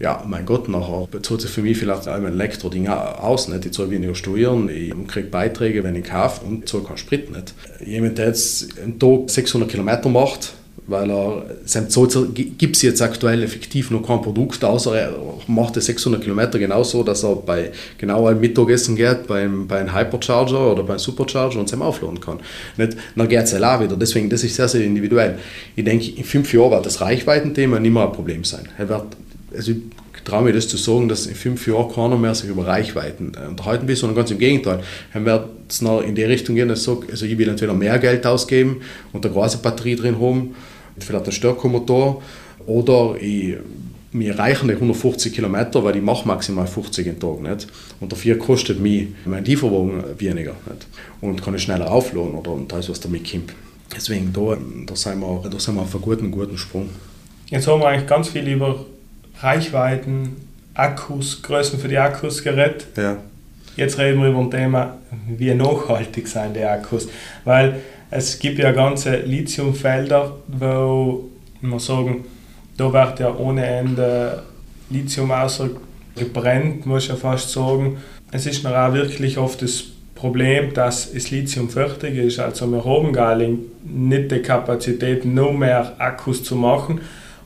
[0.00, 3.48] ja, mein Gott, nachher bezahlt sich für mich vielleicht auch ein Elektroding aus.
[3.48, 3.66] Nicht?
[3.66, 7.30] Ich zahle weniger Steuern, ich kriege Beiträge, wenn ich kaufe und zahle keinen Sprit.
[7.30, 7.54] Nicht?
[7.84, 10.54] Jemand, der jetzt einen Tag 600 Kilometer macht,
[10.86, 11.44] weil er
[12.56, 15.12] gibt es jetzt aktuell effektiv noch kein Produkt, außer er
[15.46, 19.94] macht die 600 Kilometer genauso, dass er bei genau einem Mittagessen geht, beim, bei einem
[19.94, 22.40] Hypercharger oder beim Supercharger und es aufladen kann.
[22.78, 22.96] Nicht?
[23.14, 23.96] Dann geht es auch wieder.
[23.96, 25.38] Deswegen, das ist sehr, sehr individuell.
[25.76, 28.66] Ich denke, in fünf Jahren wird das Reichweitenthema nicht mehr ein Problem sein.
[28.78, 29.04] Er wird
[29.54, 29.78] also ich
[30.24, 33.48] traue mir das zu sagen, dass in fünf Jahren keiner mehr sich über Reichweiten äh,
[33.48, 34.80] unterhalten will, sondern ganz im Gegenteil.
[35.12, 37.74] Dann wird es noch in die Richtung gehen, dass ich sage, also ich will entweder
[37.74, 38.82] mehr Geld ausgeben
[39.12, 40.54] und eine große Batterie drin haben,
[40.98, 42.22] vielleicht einen Stärkemotor,
[42.66, 43.56] oder ich,
[44.12, 47.40] mir reichen die 150 Kilometer, weil ich mache maximal 50 im Tag.
[47.40, 47.68] Nicht?
[48.00, 50.54] Und dafür kostet mich mein Lieferwagen weniger.
[50.66, 50.86] Nicht?
[51.20, 53.52] Und kann ich schneller aufladen oder und alles, was damit kommt.
[53.94, 56.90] Deswegen, da, da, sind wir, da sind wir auf einem guten, guten Sprung.
[57.48, 58.86] Jetzt haben wir eigentlich ganz viel über
[59.42, 60.36] Reichweiten,
[60.74, 62.86] Akkus, Größen für die Akkus geredet.
[62.96, 63.16] Ja.
[63.76, 67.08] Jetzt reden wir über ein Thema, wie nachhaltig sind die Akkus.
[67.44, 71.28] Weil es gibt ja ganze Lithiumfelder, wo
[71.60, 72.24] man sagen,
[72.76, 74.42] da wird ja ohne Ende
[74.90, 75.70] Lithium außer
[76.16, 77.98] gebrennt, muss ich ja fast sagen.
[78.32, 82.40] Es ist noch auch wirklich oft das Problem, dass das Lithium fertig ist.
[82.40, 87.00] Also wir haben gar nicht die Kapazität, noch mehr Akkus zu machen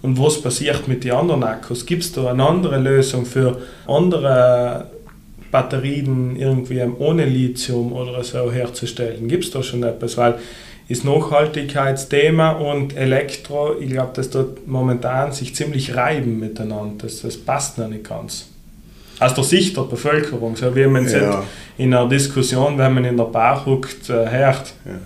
[0.04, 1.86] und was passiert mit den anderen Akkus?
[1.86, 4.90] Gibt es da eine andere Lösung für andere
[5.50, 9.28] Batterien irgendwie ohne Lithium oder so herzustellen?
[9.28, 10.18] Gibt es da schon etwas?
[10.18, 10.34] Weil
[10.88, 17.06] ist Nachhaltigkeitsthema und Elektro, ich glaube, dass dort momentan sich ziemlich reiben miteinander.
[17.06, 18.48] Das, das passt noch nicht ganz.
[19.20, 21.42] Aus der Sicht der Bevölkerung, so wie man es ja.
[21.78, 24.74] in einer Diskussion, wenn man in der Bar huckt, äh, hört.
[24.84, 25.00] Ja.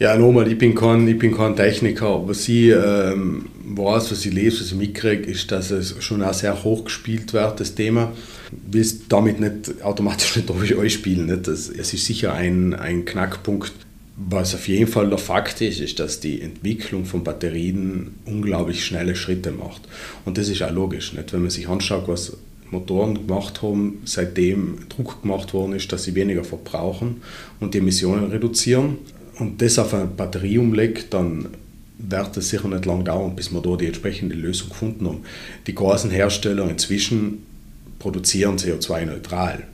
[0.00, 4.32] Ja, nochmal, ich bin kein, ich bin kein Techniker, aber sie ähm, weiß, was ich
[4.32, 8.10] lese, was ich mitkriege, ist, dass es schon auch sehr hoch gespielt wird, das Thema.
[8.50, 11.26] Ich will es damit nicht automatisch nicht durch euch spielen.
[11.26, 11.46] Nicht?
[11.46, 13.72] Das, es ist sicher ein, ein Knackpunkt.
[14.16, 19.14] Was auf jeden Fall der Fakt ist, ist, dass die Entwicklung von Batterien unglaublich schnelle
[19.14, 19.82] Schritte macht.
[20.24, 21.12] Und das ist auch logisch.
[21.12, 21.34] Nicht?
[21.34, 22.38] Wenn man sich anschaut, was
[22.70, 27.20] Motoren gemacht haben, seitdem Druck gemacht worden ist, dass sie weniger verbrauchen
[27.60, 28.96] und die Emissionen reduzieren
[29.40, 31.48] und das auf eine Batterie umlegt, dann
[31.98, 35.20] wird es sicher nicht lange dauern, bis wir da die entsprechende Lösung gefunden haben.
[35.66, 37.44] Die großen Hersteller inzwischen
[37.98, 39.64] produzieren CO2-neutral.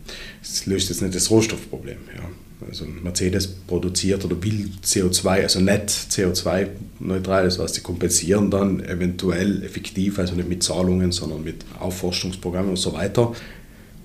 [0.41, 1.99] Das löst jetzt nicht das Rohstoffproblem.
[2.17, 2.23] Ja.
[2.69, 9.63] Also Mercedes produziert oder will CO2, also nicht CO2-neutral, das heißt, sie kompensieren dann eventuell
[9.63, 13.35] effektiv, also nicht mit Zahlungen, sondern mit Aufforschungsprogrammen und so weiter.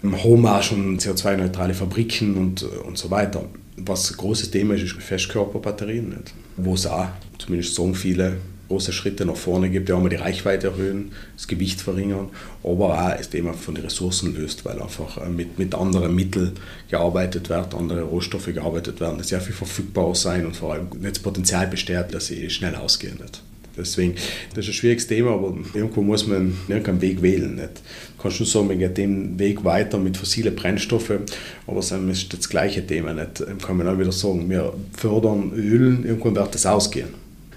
[0.03, 3.45] Haben auch schon CO2-neutrale Fabriken und, und so weiter.
[3.85, 6.33] Was ein großes Thema ist, ist Festkörperbatterien, nicht?
[6.57, 8.37] wo es auch, zumindest so viele,
[8.71, 12.29] große Schritte nach vorne gibt, ja, die Reichweite erhöhen, das Gewicht verringern,
[12.63, 16.53] aber auch das Thema von den Ressourcen löst, weil einfach äh, mit, mit anderen Mitteln
[16.89, 21.19] gearbeitet wird, andere Rohstoffe gearbeitet werden, die sehr viel verfügbarer sein und vor allem das
[21.19, 23.17] Potenzial besteht, dass sie schnell ausgehen.
[23.21, 23.41] Nicht?
[23.81, 24.15] Deswegen,
[24.55, 27.55] das ist ein schwieriges Thema, aber irgendwo muss man irgendeinen Weg wählen.
[27.55, 27.81] Nicht?
[28.17, 31.19] Du kannst schon sagen, man geht den Weg weiter mit fossilen Brennstoffen,
[31.67, 33.13] aber es ist das gleiche Thema.
[33.13, 33.43] Nicht?
[33.65, 37.09] Kann man auch wieder sagen, wir fördern Öl, irgendwann wird das ausgehen.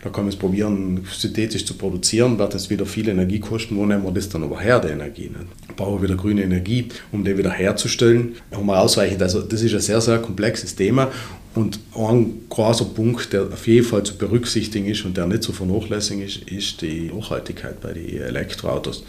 [0.05, 3.75] Da kann man es probieren, synthetisch zu produzieren, wird es wieder viel Energie kosten.
[3.75, 5.31] Wo nehmen wir das dann aber her, die Energie?
[5.31, 5.77] Nicht?
[5.77, 8.35] Brauchen wir wieder grüne Energie, um die wieder herzustellen.
[8.53, 9.23] Haben ausreichend.
[9.23, 11.11] Also das ist ein sehr, sehr komplexes Thema.
[11.55, 15.53] Und ein großer Punkt, der auf jeden Fall zu berücksichtigen ist und der nicht zu
[15.53, 19.05] vernachlässigen ist, ist die Nachhaltigkeit bei den Elektroautos.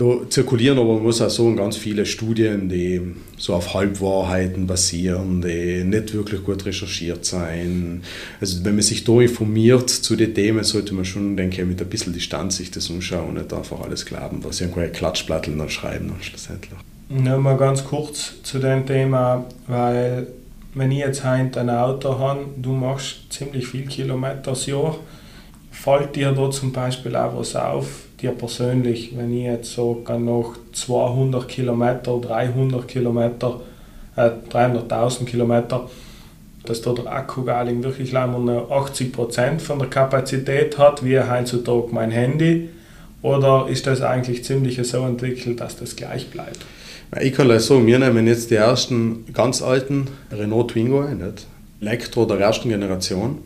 [0.00, 3.02] Da zirkulieren aber, man muss auch sagen, ganz viele Studien, die
[3.36, 8.02] so auf Halbwahrheiten basieren, die nicht wirklich gut recherchiert sein.
[8.40, 11.82] Also wenn man sich da informiert zu den Themen, sollte man schon, denke ich, mit
[11.82, 15.68] ein bisschen Distanz sich das anschauen und nicht einfach alles glauben, was irgendwelche Klatschplatteln dann
[15.68, 16.78] schreiben dann schlussendlich.
[17.10, 20.28] Nur mal ganz kurz zu dem Thema, weil
[20.72, 24.96] wenn ich jetzt heute ein Auto habe, du machst ziemlich viel Kilometer das Jahr,
[25.70, 27.86] fällt dir da zum Beispiel auch was auf,
[28.20, 33.60] dir persönlich, wenn ich jetzt so noch 200 Kilometer, 300 Kilometer,
[34.16, 35.88] äh, 300.000 Kilometer,
[36.64, 42.68] dass da der Akkugaling wirklich nur 80% von der Kapazität hat, wie heutzutage mein Handy,
[43.22, 46.58] oder ist das eigentlich ziemlich so entwickelt, dass das gleich bleibt?
[47.20, 51.46] Ich kann gleich sagen, wir nehmen jetzt die ersten ganz alten Renault Twingo nicht?
[51.80, 53.38] Elektro der ersten Generation.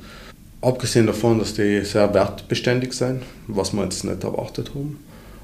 [0.64, 4.98] Abgesehen davon, dass die sehr wertbeständig sind, was wir jetzt nicht erwartet haben.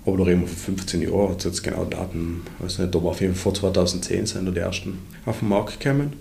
[0.06, 3.20] Aber da reden wir von 15 Jahren, hat jetzt genau Daten, weiß nicht, aber auf
[3.20, 6.14] jeden Fall vor 2010 sind die ersten auf den Markt gekommen.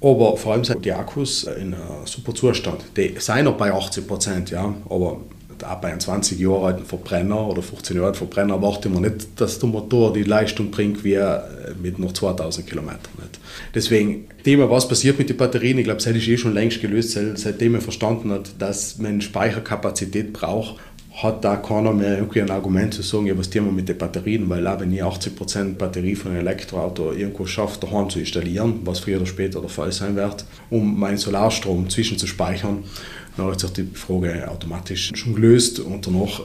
[0.00, 2.84] Aber vor allem sind die Akkus in einem super Zustand.
[2.96, 5.20] Die sind noch bei 80 Prozent, ja, aber
[5.64, 9.28] auch bei einem 20 Jahre alten Verbrenner oder 15 Jahre alten Verbrenner erwartet man nicht,
[9.40, 11.18] dass der Motor die Leistung bringt wie
[11.82, 12.98] mit noch 2000 Kilometern.
[13.74, 17.18] Deswegen, Thema, was passiert mit den Batterien, ich glaube, das ist eh schon längst gelöst,
[17.34, 20.76] seitdem man verstanden hat, dass man Speicherkapazität braucht,
[21.22, 23.98] hat da keiner mehr irgendwie ein Argument zu sagen, ja, was tun wir mit den
[23.98, 28.80] Batterien, weil auch wenn ich 80% Batterie von einem Elektroauto irgendwo schafft, daheim zu installieren,
[28.84, 32.84] was früher oder später der Fall sein wird, um meinen Solarstrom zwischenzuspeichern,
[33.38, 36.42] dann hat sich die Frage automatisch schon gelöst und danach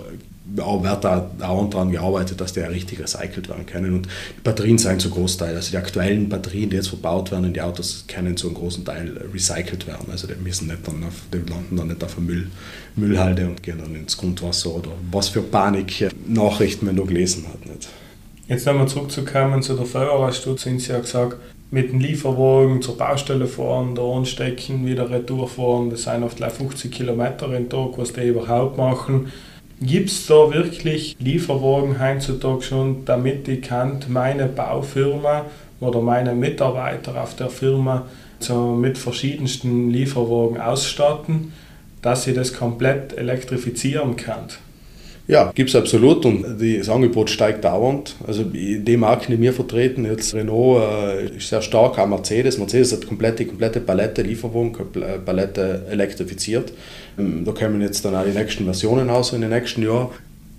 [0.55, 3.93] wird da auch daran gearbeitet, dass die richtig recycelt werden können.
[3.93, 7.53] Und die Batterien sind zu Großteil, also die aktuellen Batterien, die jetzt verbaut werden in
[7.53, 10.07] die Autos, können zu einem großen Teil recycelt werden.
[10.11, 12.47] Also die müssen nicht dann auf, die landen dann nicht auf der Müll,
[12.95, 17.65] Müllhalde und gehen dann ins Grundwasser oder was für Panik-Nachrichten man da gelesen hat.
[17.65, 17.89] Nicht.
[18.47, 21.37] Jetzt nochmal zurückzukommen zu der Feuerwehrstutz, sind Sie ja gesagt,
[21.73, 25.89] mit dem Lieferwagen zur Baustelle fahren, da anstecken, wieder retour fahren.
[25.89, 29.31] Das sind oft 50 Kilometer im Tag, was die überhaupt machen.
[29.81, 35.45] Gibt es da wirklich Lieferwagen heutzutage schon, damit ich kann meine Baufirma
[35.79, 38.05] oder meine Mitarbeiter auf der Firma
[38.37, 41.53] so mit verschiedensten Lieferwagen ausstatten,
[42.03, 44.45] dass sie das komplett elektrifizieren kann?
[45.25, 48.15] Ja, gibt es absolut und das Angebot steigt dauernd.
[48.27, 52.57] Also die Marken, die wir vertreten, jetzt Renault äh, ist sehr stark, auch Mercedes.
[52.57, 54.77] Mercedes hat komplett, die komplette Palette Lieferung,
[55.25, 56.73] Palette elektrifiziert.
[57.17, 60.09] Ähm, da kommen jetzt dann auch die nächsten Versionen aus in den nächsten Jahren.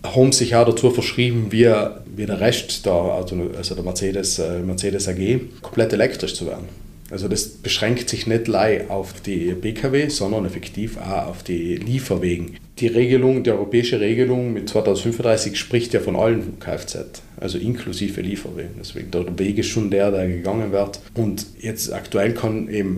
[0.03, 1.71] Haben sich auch dazu verschrieben, wie,
[2.17, 6.69] wie der Rest der, also der Mercedes, äh, Mercedes AG komplett elektrisch zu werden.
[7.11, 12.57] Also das beschränkt sich nicht allein auf die Pkw, sondern effektiv auch auf die Lieferwegen.
[12.79, 18.73] Die Regelung, die europäische Regelung mit 2035 spricht ja von allen Kfz, also inklusive Lieferwegen.
[18.81, 20.99] Deswegen der Weg ist schon der, der gegangen wird.
[21.15, 22.35] Und jetzt aktuell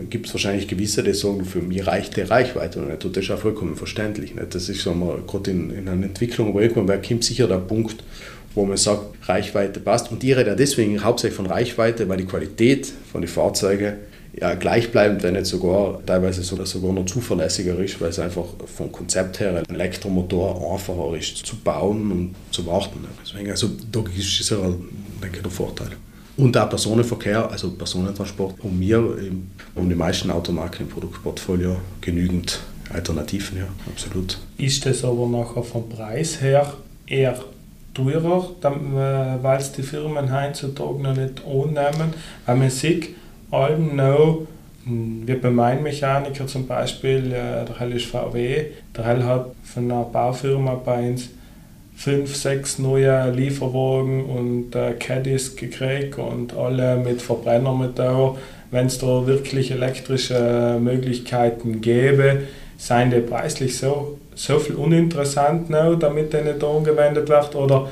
[0.09, 3.05] gibt es wahrscheinlich gewisse, die sagen, für mich reicht die Reichweite nicht.
[3.05, 4.35] Und das ist auch vollkommen verständlich.
[4.35, 4.55] Nicht?
[4.55, 8.03] Das ist gerade in, in einer Entwicklung, wo irgendwann kommt sicher der Punkt,
[8.57, 10.11] wo man sagt, Reichweite passt.
[10.11, 13.95] Und ich rede ja deswegen hauptsächlich von Reichweite, weil die Qualität von den Fahrzeugen
[14.39, 18.91] ja, gleichbleibend, wenn nicht sogar teilweise sogar, sogar noch zuverlässiger ist, weil es einfach vom
[18.91, 23.05] Konzept her ein Elektromotor einfacher ist zu bauen und zu warten.
[23.23, 24.59] Deswegen, also da ist es ja,
[25.23, 25.91] denke ich, der Vorteil.
[26.37, 28.99] Und auch Personenverkehr, also Personentransport, um mir,
[29.75, 32.61] um die meisten Automarken im Produktportfolio genügend
[32.93, 34.39] Alternativen, ja, absolut.
[34.59, 36.75] Ist das aber nachher vom Preis her
[37.07, 37.39] eher
[37.97, 42.15] teurer, äh, weil es die Firmen heutzutage noch nicht annehmen.
[42.45, 43.09] Weil man sieht,
[43.51, 44.47] allem noch,
[44.85, 49.47] hm, wie bei meinem Mechaniker zum Beispiel, äh, der Hell ist VW, der Hell hat
[49.65, 51.31] von einer Baufirma bei uns
[51.97, 58.37] fünf, sechs neue Lieferwagen und äh, Caddies gekriegt und alle mit Verbrennermotor.
[58.71, 62.43] Wenn es da wirklich elektrische Möglichkeiten gäbe,
[62.77, 67.57] seien die preislich so so viel uninteressant noch, damit der nicht angewendet wird?
[67.57, 67.91] Oder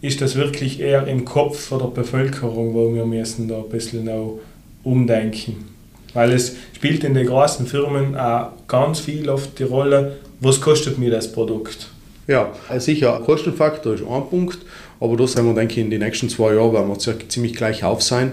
[0.00, 4.40] ist das wirklich eher im Kopf der Bevölkerung, wo wir müssen da ein bisschen noch
[4.82, 5.66] umdenken?
[6.14, 10.98] Weil es spielt in den großen Firmen auch ganz viel auf die Rolle, was kostet
[10.98, 11.88] mir das Produkt?
[12.26, 14.58] Ja, sicher, Kostenfaktor ist ein Punkt,
[15.00, 17.84] aber da sind wir, denke ich, in den nächsten zwei Jahren werden wir ziemlich gleich
[17.84, 18.32] auf sein.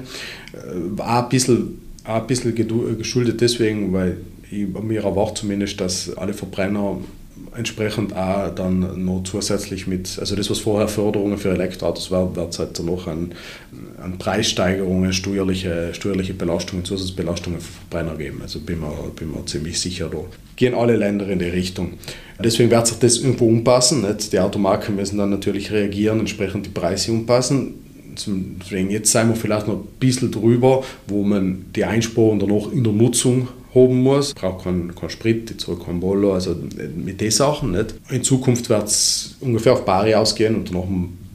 [0.53, 2.55] Äh, auch ein bisschen, ein bisschen
[2.97, 4.17] geschuldet deswegen, weil
[4.51, 6.97] ich mir erwarte zumindest, dass alle Verbrenner
[7.55, 12.53] entsprechend auch dann noch zusätzlich mit, also das, was vorher Förderungen für Elektroautos war, wird
[12.53, 13.33] es halt noch an,
[14.01, 18.41] an Preissteigerungen, steuerliche, steuerliche Belastungen, Zusatzbelastungen für Verbrenner geben.
[18.41, 20.19] Also bin mir, bin mir ziemlich sicher, da
[20.55, 21.93] gehen alle Länder in die Richtung.
[22.43, 24.01] Deswegen wird sich das irgendwo umpassen.
[24.01, 24.33] Nicht?
[24.33, 27.75] Die Automarken müssen dann natürlich reagieren, entsprechend die Preise umpassen.
[28.15, 32.71] Deswegen jetzt sind wir vielleicht noch ein bisschen drüber, wo man die Einsparungen dann noch
[32.71, 34.33] in der Nutzung haben muss.
[34.33, 36.55] Braucht keinen kein Sprit, ich zahle kein Bolo, also
[36.95, 37.95] mit den Sachen nicht.
[38.09, 40.85] In Zukunft wird es ungefähr auf Bari ausgehen und danach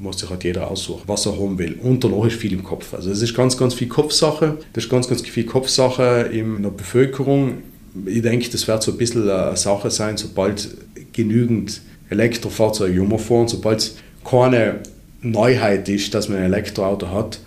[0.00, 1.78] muss sich halt jeder aussuchen, was er haben will.
[1.82, 2.94] Und danach ist viel im Kopf.
[2.94, 4.56] Also es ist ganz, ganz viel Kopfsache.
[4.72, 7.58] Das ist ganz, ganz viel Kopfsache in der Bevölkerung.
[8.06, 10.68] Ich denke, das wird so ein bisschen eine Sache sein, sobald
[11.12, 14.80] genügend Elektrofahrzeuge rumfahren, sobald es keine
[15.22, 17.40] Neuheit ist, dass man ein Elektroauto hat,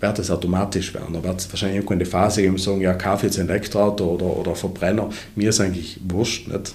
[0.00, 1.12] wird es automatisch werden.
[1.12, 4.36] Da wird es wahrscheinlich irgendwann eine Phase geben, sagen, ja, kaufe jetzt ein Elektroauto oder,
[4.36, 5.10] oder Verbrenner.
[5.36, 6.48] Mir ist eigentlich wurscht.
[6.48, 6.74] Nicht?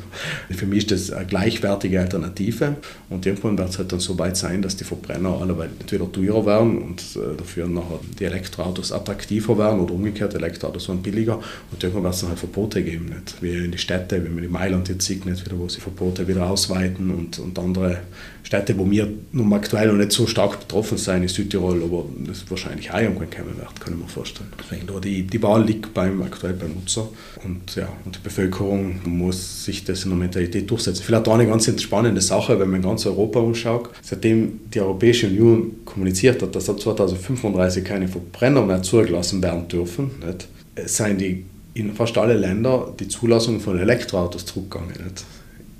[0.50, 2.76] Für mich ist das eine gleichwertige Alternative.
[3.08, 6.44] Und irgendwann wird es halt dann so weit sein, dass die Verbrenner alle entweder teurer
[6.44, 11.40] werden und äh, dafür nachher die Elektroautos attraktiver werden oder umgekehrt, Elektroautos werden billiger.
[11.72, 13.06] Und irgendwann wird es dann halt Verbote geben.
[13.06, 13.36] Nicht?
[13.40, 15.44] Wie in die Städte, wie man in Mailand jetzt sieht, nicht?
[15.46, 17.98] Wieder, wo sie Verbote wieder ausweiten und, und andere
[18.46, 22.38] Städte, wo wir nun aktuell noch nicht so stark betroffen sind, in Südtirol, aber das
[22.38, 24.52] ist wahrscheinlich auch irgendwann kommen wird, kann ich mir vorstellen.
[24.58, 27.08] Deswegen die, die Wahl liegt beim, aktuell beim Nutzer
[27.44, 31.02] und, ja, und die Bevölkerung muss sich das in der Mentalität durchsetzen.
[31.04, 33.90] Vielleicht auch eine ganz spannende Sache, wenn man ganz Europa umschaut.
[34.02, 40.10] Seitdem die Europäische Union kommuniziert hat, dass ab 2035 keine Verbrenner mehr zugelassen werden dürfen,
[40.24, 40.48] nicht,
[40.86, 44.94] seien die in fast alle Länder die Zulassung von Elektroautos zurückgegangen.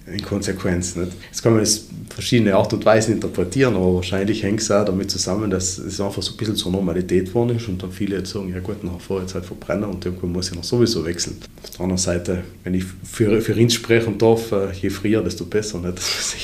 [0.07, 0.97] In Konsequenz.
[0.97, 1.13] Nicht?
[1.31, 5.11] Jetzt kann man es verschiedene Art und Weisen interpretieren, aber wahrscheinlich hängt es auch damit
[5.11, 8.31] zusammen, dass es einfach so ein bisschen zur Normalität geworden ist und dann viele jetzt
[8.31, 11.37] sagen, ja gut, nachher fahre jetzt halt verbrennen und irgendwann muss ich noch sowieso wechseln.
[11.63, 15.45] Auf der anderen Seite, wenn ich für, für ihn sprechen darf, äh, je früher, desto
[15.45, 15.79] besser.
[15.81, 15.99] Nicht?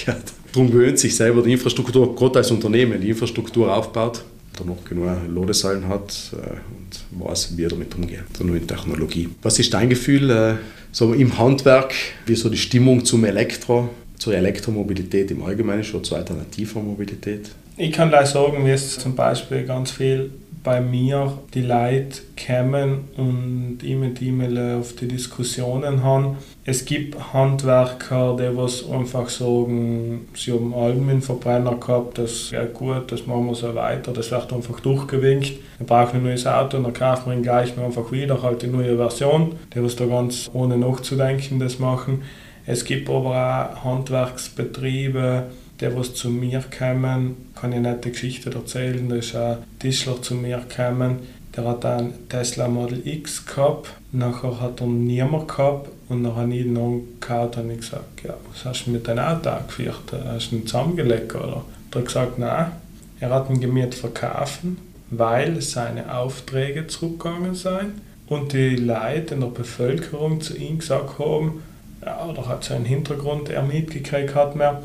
[0.53, 4.25] Darum gewöhnt sich selber die Infrastruktur, gerade als Unternehmen, die Infrastruktur aufbaut,
[4.59, 8.25] dann noch genug Ladesäulen hat äh, und weiß, wie er damit umgeht.
[8.37, 9.31] So nur in Technologie.
[9.43, 10.59] Was ist dein Gefühl?
[10.95, 11.95] So im Handwerk,
[12.27, 17.51] wie so die Stimmung zum Elektro, zur Elektromobilität im Allgemeinen, schon zur alternativer Mobilität?
[17.79, 20.31] Ich kann gleich sagen, wie es zum Beispiel ganz viel
[20.63, 24.33] bei mir die Leute kommen und immer die
[24.79, 26.37] auf die Diskussionen haben.
[26.65, 32.65] Es gibt Handwerker, die was einfach sagen, sie haben allem einen Verbrenner gehabt, das ja
[32.65, 35.53] gut, das machen wir so weiter, das wird einfach durchgewinkt.
[35.79, 38.97] Wir brauchen ein neues Auto, dann kaufen wir ihn gleich einfach wieder, halt die neue
[38.97, 42.23] Version, die was da ganz ohne nachzudenken das machen.
[42.65, 45.47] Es gibt aber auch Handwerksbetriebe,
[45.83, 49.09] die, was zu mir kommen, kann ich die Geschichte erzählen.
[49.09, 51.19] Da ist ein Tischler zu mir gekommen,
[51.57, 56.55] der hat einen Tesla Model X gehabt, nachher hat er niemand gehabt und dann habe
[56.55, 60.13] ich ihn angehört und ich gesagt, ja, was hast du mit deinem Auto angeführt?
[60.13, 61.65] Hast du ihn zusammengelegt oder?
[61.91, 62.73] Er hat gesagt, nein,
[63.21, 64.79] er hat ihn gemietet verkaufen,
[65.11, 71.63] weil seine Aufträge zurückgegangen sind und die Leute in der Bevölkerung zu ihm gesagt haben,
[72.05, 74.83] ja, oder hat so einen Hintergrund er mitgekriegt hat mehr,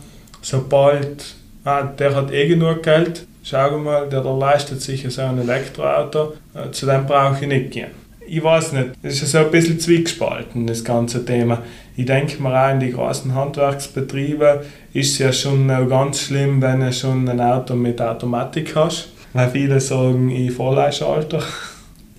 [0.48, 1.36] sobald,
[1.66, 6.34] ah, der hat eh genug Geld, schau mal, der, der leistet sich so ein Elektroauto,
[6.54, 7.92] äh, zu dem brauche ich nicht gehen.
[8.26, 11.64] Ich weiß nicht, es ist so ein bisschen zwiegespalten, das ganze Thema.
[11.96, 16.82] Ich denke mir auch in die großen Handwerksbetriebe ist es ja schon ganz schlimm, wenn
[16.82, 19.10] du schon ein Auto mit Automatik hast.
[19.34, 21.42] Weil viele sagen, ich Volleinschalter.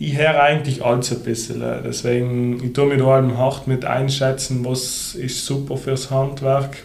[0.00, 1.60] Ich höre eigentlich alles ein bisschen.
[1.84, 6.76] Deswegen, ich tue mich da allem hart mit einschätzen, was ist super fürs Handwerk,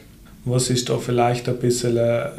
[0.45, 2.29] was ist da vielleicht ein bisschen äh,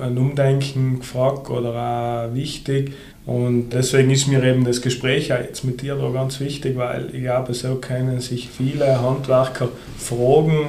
[0.00, 2.92] ein Umdenken gefragt oder auch wichtig.
[3.24, 7.22] Und deswegen ist mir eben das Gespräch jetzt mit dir da ganz wichtig, weil ich
[7.22, 9.68] glaube, so können sich viele Handwerker
[9.98, 10.68] fragen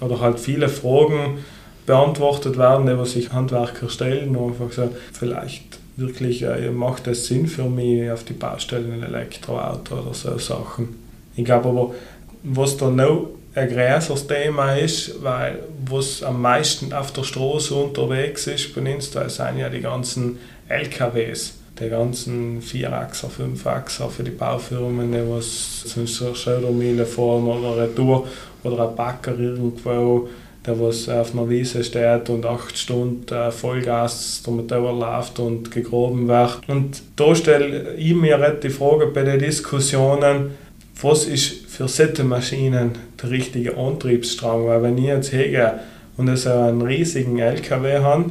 [0.00, 1.38] oder halt viele Fragen
[1.86, 7.46] beantwortet werden, die sich Handwerker stellen und einfach so, vielleicht wirklich, äh, macht es Sinn
[7.46, 10.88] für mich auf die Baustelle ein Elektroauto oder so Sachen.
[11.36, 11.94] Ich glaube aber,
[12.42, 18.46] was da noch ein größeres Thema ist, weil was am meisten auf der Straße unterwegs
[18.46, 20.38] ist bei uns, da sind ja die ganzen
[20.68, 27.94] LKWs, die ganzen 4-Achser, 5-Achser für die Baufirmen, die was so Schaudermühle fahren oder eine
[27.94, 28.26] Tour
[28.62, 30.28] oder ein Backer irgendwo
[30.66, 35.70] der was auf einer Wiese steht und acht Stunden äh, Vollgas der Motor läuft und
[35.70, 36.60] gegraben wird.
[36.68, 40.50] Und da stelle ich mir die Frage bei den Diskussionen,
[41.00, 42.90] was ist für solche Maschinen
[43.22, 44.66] der richtige Antriebsstrang?
[44.66, 45.80] Weil wenn ich jetzt hege
[46.16, 48.26] und so einen riesigen LKW habe,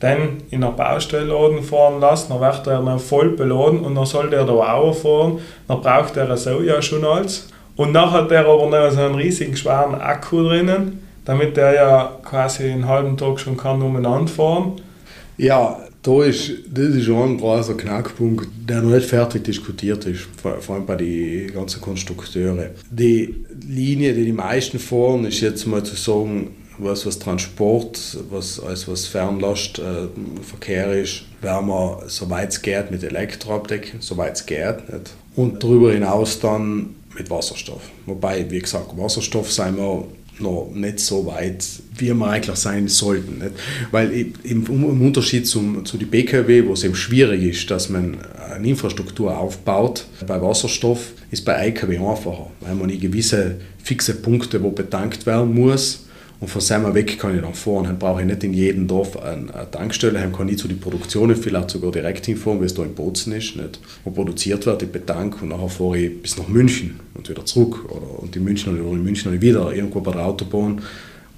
[0.00, 4.28] dann in einer Baustelle fahren lassen, dann wird er dann voll beladen und dann soll
[4.28, 7.48] der da auch fahren, dann braucht er so ja schon alles.
[7.76, 12.12] Und dann hat er aber noch so einen riesigen schweren Akku drinnen damit der ja
[12.22, 14.80] quasi einen halben Tag schon kann umeinander fahren.
[15.36, 20.28] Ja, da ist, das ist schon ein großer Knackpunkt, der noch nicht fertig diskutiert ist,
[20.36, 22.70] vor, allem bei den ganzen Konstrukteuren.
[22.90, 23.34] Die
[23.66, 28.86] Linie, die die meisten fahren, ist jetzt mal zu sagen, was, was Transport, was, alles
[28.86, 30.08] was Fernlast, äh,
[30.42, 34.92] Verkehr ist, werden wir, soweit es geht, mit Elektro abdecken, soweit es geht.
[34.92, 35.14] Nicht?
[35.36, 37.82] Und darüber hinaus dann mit Wasserstoff.
[38.04, 40.04] Wobei, wie gesagt, Wasserstoff sind wir
[40.38, 41.64] noch nicht so weit,
[41.96, 43.38] wie wir eigentlich sein sollten.
[43.38, 43.52] Nicht?
[43.90, 44.64] Weil im,
[45.00, 48.18] Unterschied zum, zu den BKW, wo es eben schwierig ist, dass man
[48.52, 54.70] eine Infrastruktur aufbaut, bei Wasserstoff ist bei IKW einfacher, weil man gewisse fixe Punkte, wo
[54.70, 56.03] betankt werden muss,
[56.44, 57.84] und von seinem weg kann ich dann fahren.
[57.84, 60.20] Dann brauche ich nicht in jedem Dorf eine, Tankstelle.
[60.20, 63.32] Dann kann ich zu den Produktionen vielleicht sogar direkt hinfahren, wie es da in Bozen
[63.32, 63.80] ist, nicht?
[64.04, 67.86] wo produziert wird, ich bedanke und nachher fahre ich bis nach München und wieder zurück.
[67.90, 70.82] Oder, und in München oder in München wieder irgendwo bei der Autobahn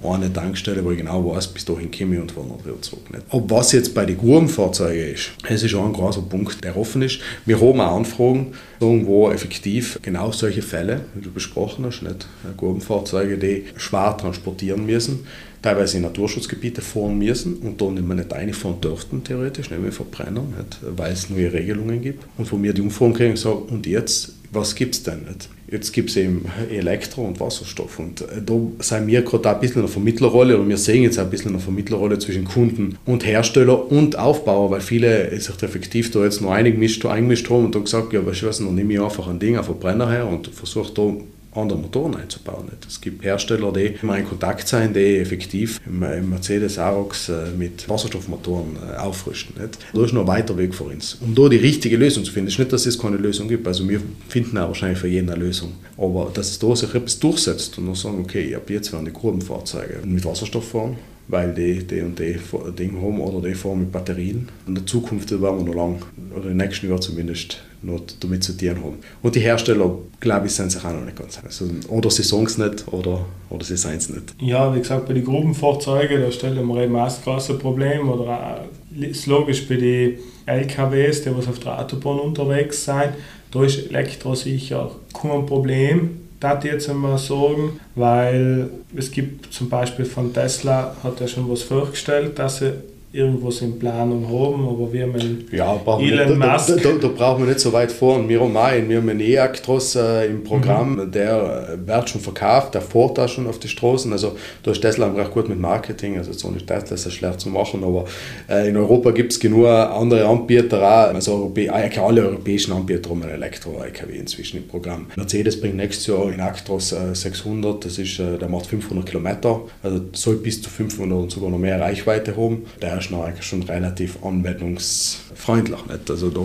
[0.03, 3.11] eine Tankstelle, wo ich genau weiß, bis dahin komme ich und fahre noch wieder zurück.
[3.11, 3.23] Nicht?
[3.29, 7.01] Ob was jetzt bei den Grubenfahrzeugen ist, es ist schon ein großer Punkt, der offen
[7.01, 7.19] ist.
[7.45, 12.27] Wir haben auch Anfragen, wo effektiv genau solche Fälle, wie du besprochen hast, nicht?
[12.57, 15.25] Grubenfahrzeuge, die schwer transportieren müssen,
[15.63, 20.43] teilweise in Naturschutzgebiete fahren müssen und da nicht mehr reinfahren dürften, theoretisch, nicht mehr Verbrenner,
[20.43, 20.77] nicht?
[20.95, 22.23] weil es neue Regelungen gibt.
[22.37, 25.49] Und wo wir die Umfragen kriegen, sagen, und jetzt, was gibt es denn nicht?
[25.69, 27.99] Jetzt gibt es eben Elektro und Wasserstoff.
[27.99, 31.19] Und äh, da sind wir gerade ein bisschen in der Vermittlerrolle und wir sehen jetzt
[31.19, 36.23] ein bisschen eine Vermittlerrolle zwischen Kunden und Hersteller und Aufbauer, weil viele sich effektiv da
[36.23, 39.01] jetzt noch eingemischt, eingemischt haben und dann gesagt, ja, weißt du was, dann nehme ich
[39.01, 41.13] einfach ein Ding, einen Verbrenner her und versuche da
[41.57, 42.69] andere Motoren einzubauen.
[42.87, 45.99] Es gibt Hersteller, die immer in Kontakt sind, die effektiv im
[46.29, 49.55] Mercedes Arox äh, mit Wasserstoffmotoren äh, auffrischen.
[49.57, 51.17] Da ist noch ein weiter Weg für uns.
[51.21, 53.67] Um da die richtige Lösung zu finden, ist nicht, dass es keine Lösung gibt.
[53.67, 55.73] Also wir finden auch wahrscheinlich für jeden eine Lösung.
[55.97, 59.13] Aber dass es da sich etwas durchsetzt und dann sagen, okay, ab jetzt werden die
[59.13, 60.97] Grubenfahrzeuge mit Wasserstoff fahren,
[61.27, 62.35] weil die die und die
[62.77, 64.49] Ding haben oder die fahren mit Batterien.
[64.65, 66.01] In der Zukunft werden wir noch lang,
[66.35, 68.97] oder im nächsten Jahr zumindest, noch damit zu tun haben.
[69.21, 72.45] Und die Hersteller, glaube ich, sind sich auch noch nicht ganz also, Oder sie sagen
[72.45, 74.35] es nicht oder, oder sie seien es nicht.
[74.39, 78.09] Ja, wie gesagt, bei den Grubenfahrzeugen, da stellen wir eben auch das große Problem.
[78.09, 78.65] Oder
[78.99, 83.09] ist logisch bei den LKWs, die auf der Autobahn unterwegs sind,
[83.51, 90.05] da ist Elektro sicher kein Problem das jetzt einmal sagen, weil es gibt zum Beispiel
[90.05, 92.73] von Tesla, hat er schon was vorgestellt, dass sie
[93.13, 96.67] irgendwas in Planung haben, aber wir haben ja, Elon Musk.
[96.67, 98.27] Da, da, da, brauchen wir nicht so weit fahren.
[98.27, 101.11] Wir haben einen, wir haben einen E-Actros äh, im Programm, mhm.
[101.11, 104.11] der wird schon verkauft, der fährt auch schon auf die Straßen.
[104.11, 107.49] Also da ist Tesla recht gut mit Marketing, also so nicht Tesla ist schlecht zu
[107.49, 108.05] machen, aber
[108.49, 113.09] äh, in Europa gibt es genug andere Anbieter auch, also Europä eigentlich alle europäischen Anbieter
[113.09, 115.07] haben ein Elektro-IKW inzwischen im Programm.
[115.15, 119.61] Mercedes bringt nächstes Jahr in Actros äh, 600, das ist, äh, der macht 500 Kilometer,
[119.81, 122.65] also soll bis zu 500 und sogar noch mehr Reichweite haben.
[122.81, 125.85] Der noch eigentlich schon relativ anwendungsfreundlich.
[125.85, 126.09] Nicht?
[126.09, 126.41] Also da,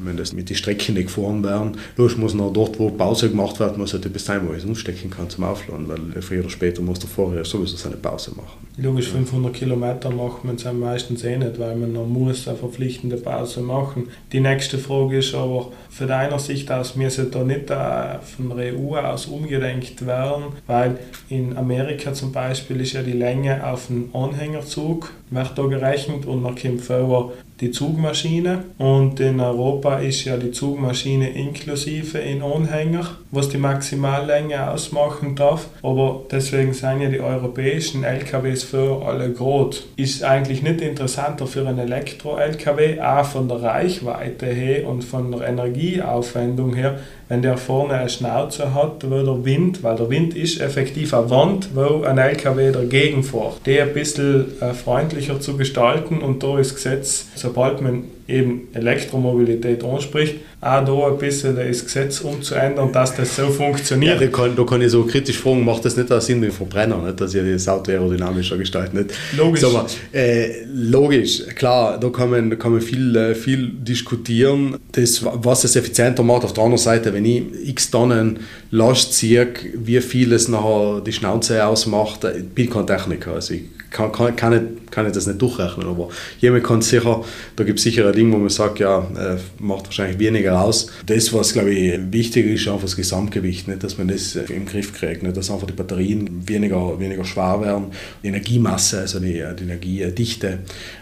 [0.00, 3.58] wenn das mit den Strecken nicht gefahren werden, los muss noch dort, wo Pause gemacht
[3.60, 6.50] wird, muss halt bis dahin, wo ich es umstecken kann zum Aufladen, weil früher oder
[6.50, 8.68] später muss der Vorher sowieso seine Pause machen.
[8.80, 12.56] Logisch, 500 Kilometer macht man es am meistens eh nicht, weil man noch muss eine
[12.56, 14.08] verpflichtende Pause machen.
[14.32, 18.96] Die nächste Frage ist aber, von deiner Sicht aus, sollten da nicht von der EU
[18.96, 20.98] aus umgedenkt werden, weil
[21.28, 26.44] in Amerika zum Beispiel ist ja die Länge auf einen Anhängerzug, wird da gerechnet und
[26.44, 27.30] dann kommt vorher
[27.60, 28.64] die Zugmaschine.
[28.78, 35.68] Und in Europa ist ja die Zugmaschine inklusive in Anhänger, was die Maximallänge ausmachen darf,
[35.82, 39.88] aber deswegen sind ja die europäischen LKWs für alle groß.
[39.96, 45.48] Ist eigentlich nicht interessanter für einen Elektro-LKW, auch von der Reichweite her und von der
[45.48, 46.98] Energieaufwendung her,
[47.28, 51.28] wenn der vorne eine Schnauze hat, wo der Wind, weil der Wind ist effektiv eine
[51.28, 56.58] Wand, wo ein LKW dagegen fährt, die ein bisschen äh, freundlicher zu gestalten und da
[56.58, 63.14] ist Gesetz, sobald man eben Elektromobilität anspricht, auch da ein bisschen das Gesetz umzuändern, dass
[63.16, 64.20] das so funktioniert.
[64.20, 66.50] Ja, da, kann, da kann ich so kritisch fragen, macht das nicht auch Sinn mit
[66.50, 67.20] dem Verbrenner, nicht?
[67.20, 69.14] dass ihr das Auto aerodynamischer gestaltet?
[69.36, 69.62] Logisch.
[69.62, 74.76] Mal, äh, logisch, klar, da kann man, da kann man viel, äh, viel diskutieren.
[74.92, 79.48] Das, was es effizienter macht, auf der anderen Seite, wenn ich x Tonnen Last ziehe,
[79.74, 83.34] wie viel es nachher die Schnauze ausmacht, ich bin kein Techniker.
[83.34, 86.08] Also ich kann, kann, kann, ich, kann ich das nicht durchrechnen, aber
[86.40, 87.24] jemand kann sicher,
[87.56, 90.88] da gibt es sicher Ding, wo man sagt, ja, äh, macht wahrscheinlich weniger aus.
[91.06, 94.92] Das, was glaube ich wichtig ist, einfach das Gesamtgewicht, nicht, dass man das im Griff
[94.92, 97.86] kriegt, nicht, dass einfach die Batterien weniger, weniger schwer werden,
[98.22, 100.58] die Energiemasse, also die, die Energiedichte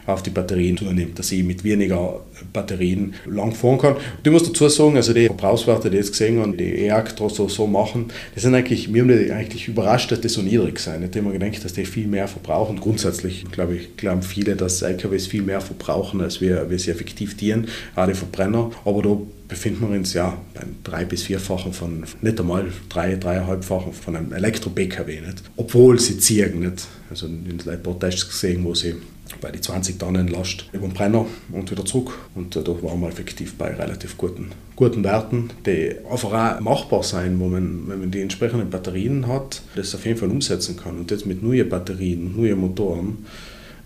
[0.06, 2.20] auf die Batterien zunimmt, dass ich mit weniger
[2.52, 3.94] Batterien lang fahren kann.
[3.94, 7.36] Und ich muss dazu sagen, also die Verbrauchswerte, die ich jetzt gesehen habe, die E-Actros
[7.36, 10.78] so, so machen, die sind eigentlich, mir haben die eigentlich überrascht, dass die so niedrig
[10.78, 11.02] sind.
[11.14, 12.80] Ich habe gedacht, dass die viel mehr verbrauchen.
[12.80, 17.36] Grundsätzlich, glaube ich, glauben viele, dass LKWs viel mehr verbrauchen, als wir, wir sie effektiv
[17.36, 18.70] dienen, auch die Verbrenner.
[18.84, 19.16] Aber da
[19.48, 24.32] befinden wir uns ja beim drei- bis vierfachen von, nicht einmal drei, dreieinhalbfachen von einem
[24.32, 25.20] Elektro-PKW,
[25.56, 26.86] Obwohl sie ziehen, nicht?
[27.10, 28.94] Also in den Tests gesehen, wo sie
[29.40, 32.18] bei die 20 Tonnen Last über den Brenner und wieder zurück.
[32.34, 37.02] Und äh, da waren wir effektiv bei relativ guten, guten Werten, die einfach auch machbar
[37.02, 40.98] sein, wo man, wenn man die entsprechenden Batterien hat, das auf jeden Fall umsetzen kann.
[40.98, 43.26] Und jetzt mit neuen Batterien, neuen Motoren,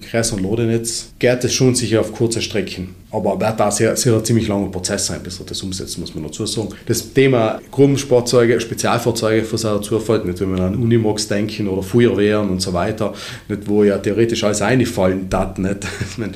[0.00, 2.94] Kreis- und Ladenetz geht es schon sicher auf kurze Strecken.
[3.10, 6.14] Aber wird da sehr, sehr ein ziemlich langer Prozess sein, bis er das umsetzt, muss
[6.14, 6.68] man dazu sagen.
[6.86, 11.82] Das Thema Gruppensportzeuge, Spezialfahrzeuge, was auch dazu fällt, nicht wenn wir an Unimogs denken oder
[11.82, 13.12] Feuerwehren und so weiter,
[13.48, 15.80] nicht, wo ja theoretisch alles einfallen darf, nicht.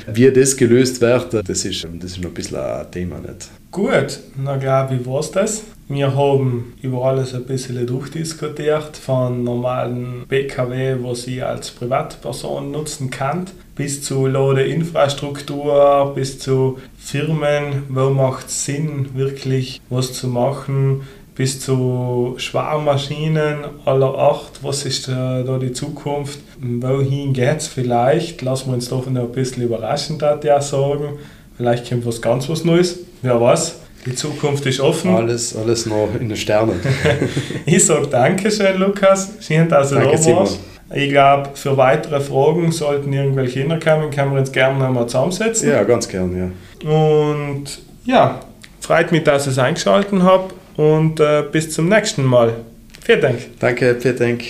[0.14, 3.18] Wie das gelöst wird, das ist, das ist noch ein bisschen ein Thema.
[3.18, 3.48] Nicht.
[3.70, 5.62] Gut, na glaube ich, war es das.
[5.86, 13.10] Wir haben über alles ein bisschen durchdiskutiert, von normalen PKW, wo sie als Privatperson nutzen
[13.10, 13.44] kann,
[13.76, 21.02] bis zu Ladeinfrastruktur, bis zu Firmen, wo macht es Sinn, wirklich was zu machen,
[21.34, 24.60] bis zu Schwarmmaschinen aller Art.
[24.62, 26.38] Was ist da, da die Zukunft?
[26.60, 28.40] Wohin geht es vielleicht?
[28.40, 31.18] Lassen wir uns davon ein bisschen überraschen, da ja sagen.
[31.58, 33.00] Vielleicht kommt was ganz was Neues.
[33.20, 33.83] Wer weiß.
[34.06, 35.14] Die Zukunft ist offen.
[35.14, 36.80] Alles, alles noch in den Sternen.
[37.66, 39.32] ich sage Dankeschön, Lukas.
[39.40, 40.60] Schön, dass du Danke, da warst.
[40.92, 45.70] Ich glaube, für weitere Fragen sollten irgendwelche hinkommen, können wir uns gerne nochmal zusammensetzen.
[45.70, 46.88] Ja, ganz gern, ja.
[46.88, 47.64] Und
[48.04, 48.40] ja,
[48.80, 52.54] freut mich, dass ihr es eingeschaltet habt und äh, bis zum nächsten Mal.
[53.02, 53.38] Vielen Dank.
[53.58, 54.44] Danke, vielen Dank.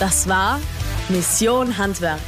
[0.00, 0.58] Das war
[1.10, 2.18] Mission Handwerk.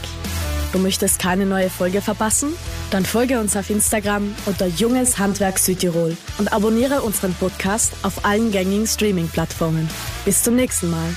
[0.72, 2.52] Du möchtest keine neue Folge verpassen?
[2.90, 8.52] Dann folge uns auf Instagram unter Junges Handwerk Südtirol und abonniere unseren Podcast auf allen
[8.52, 9.88] gängigen Streaming-Plattformen.
[10.24, 11.08] Bis zum nächsten Mal.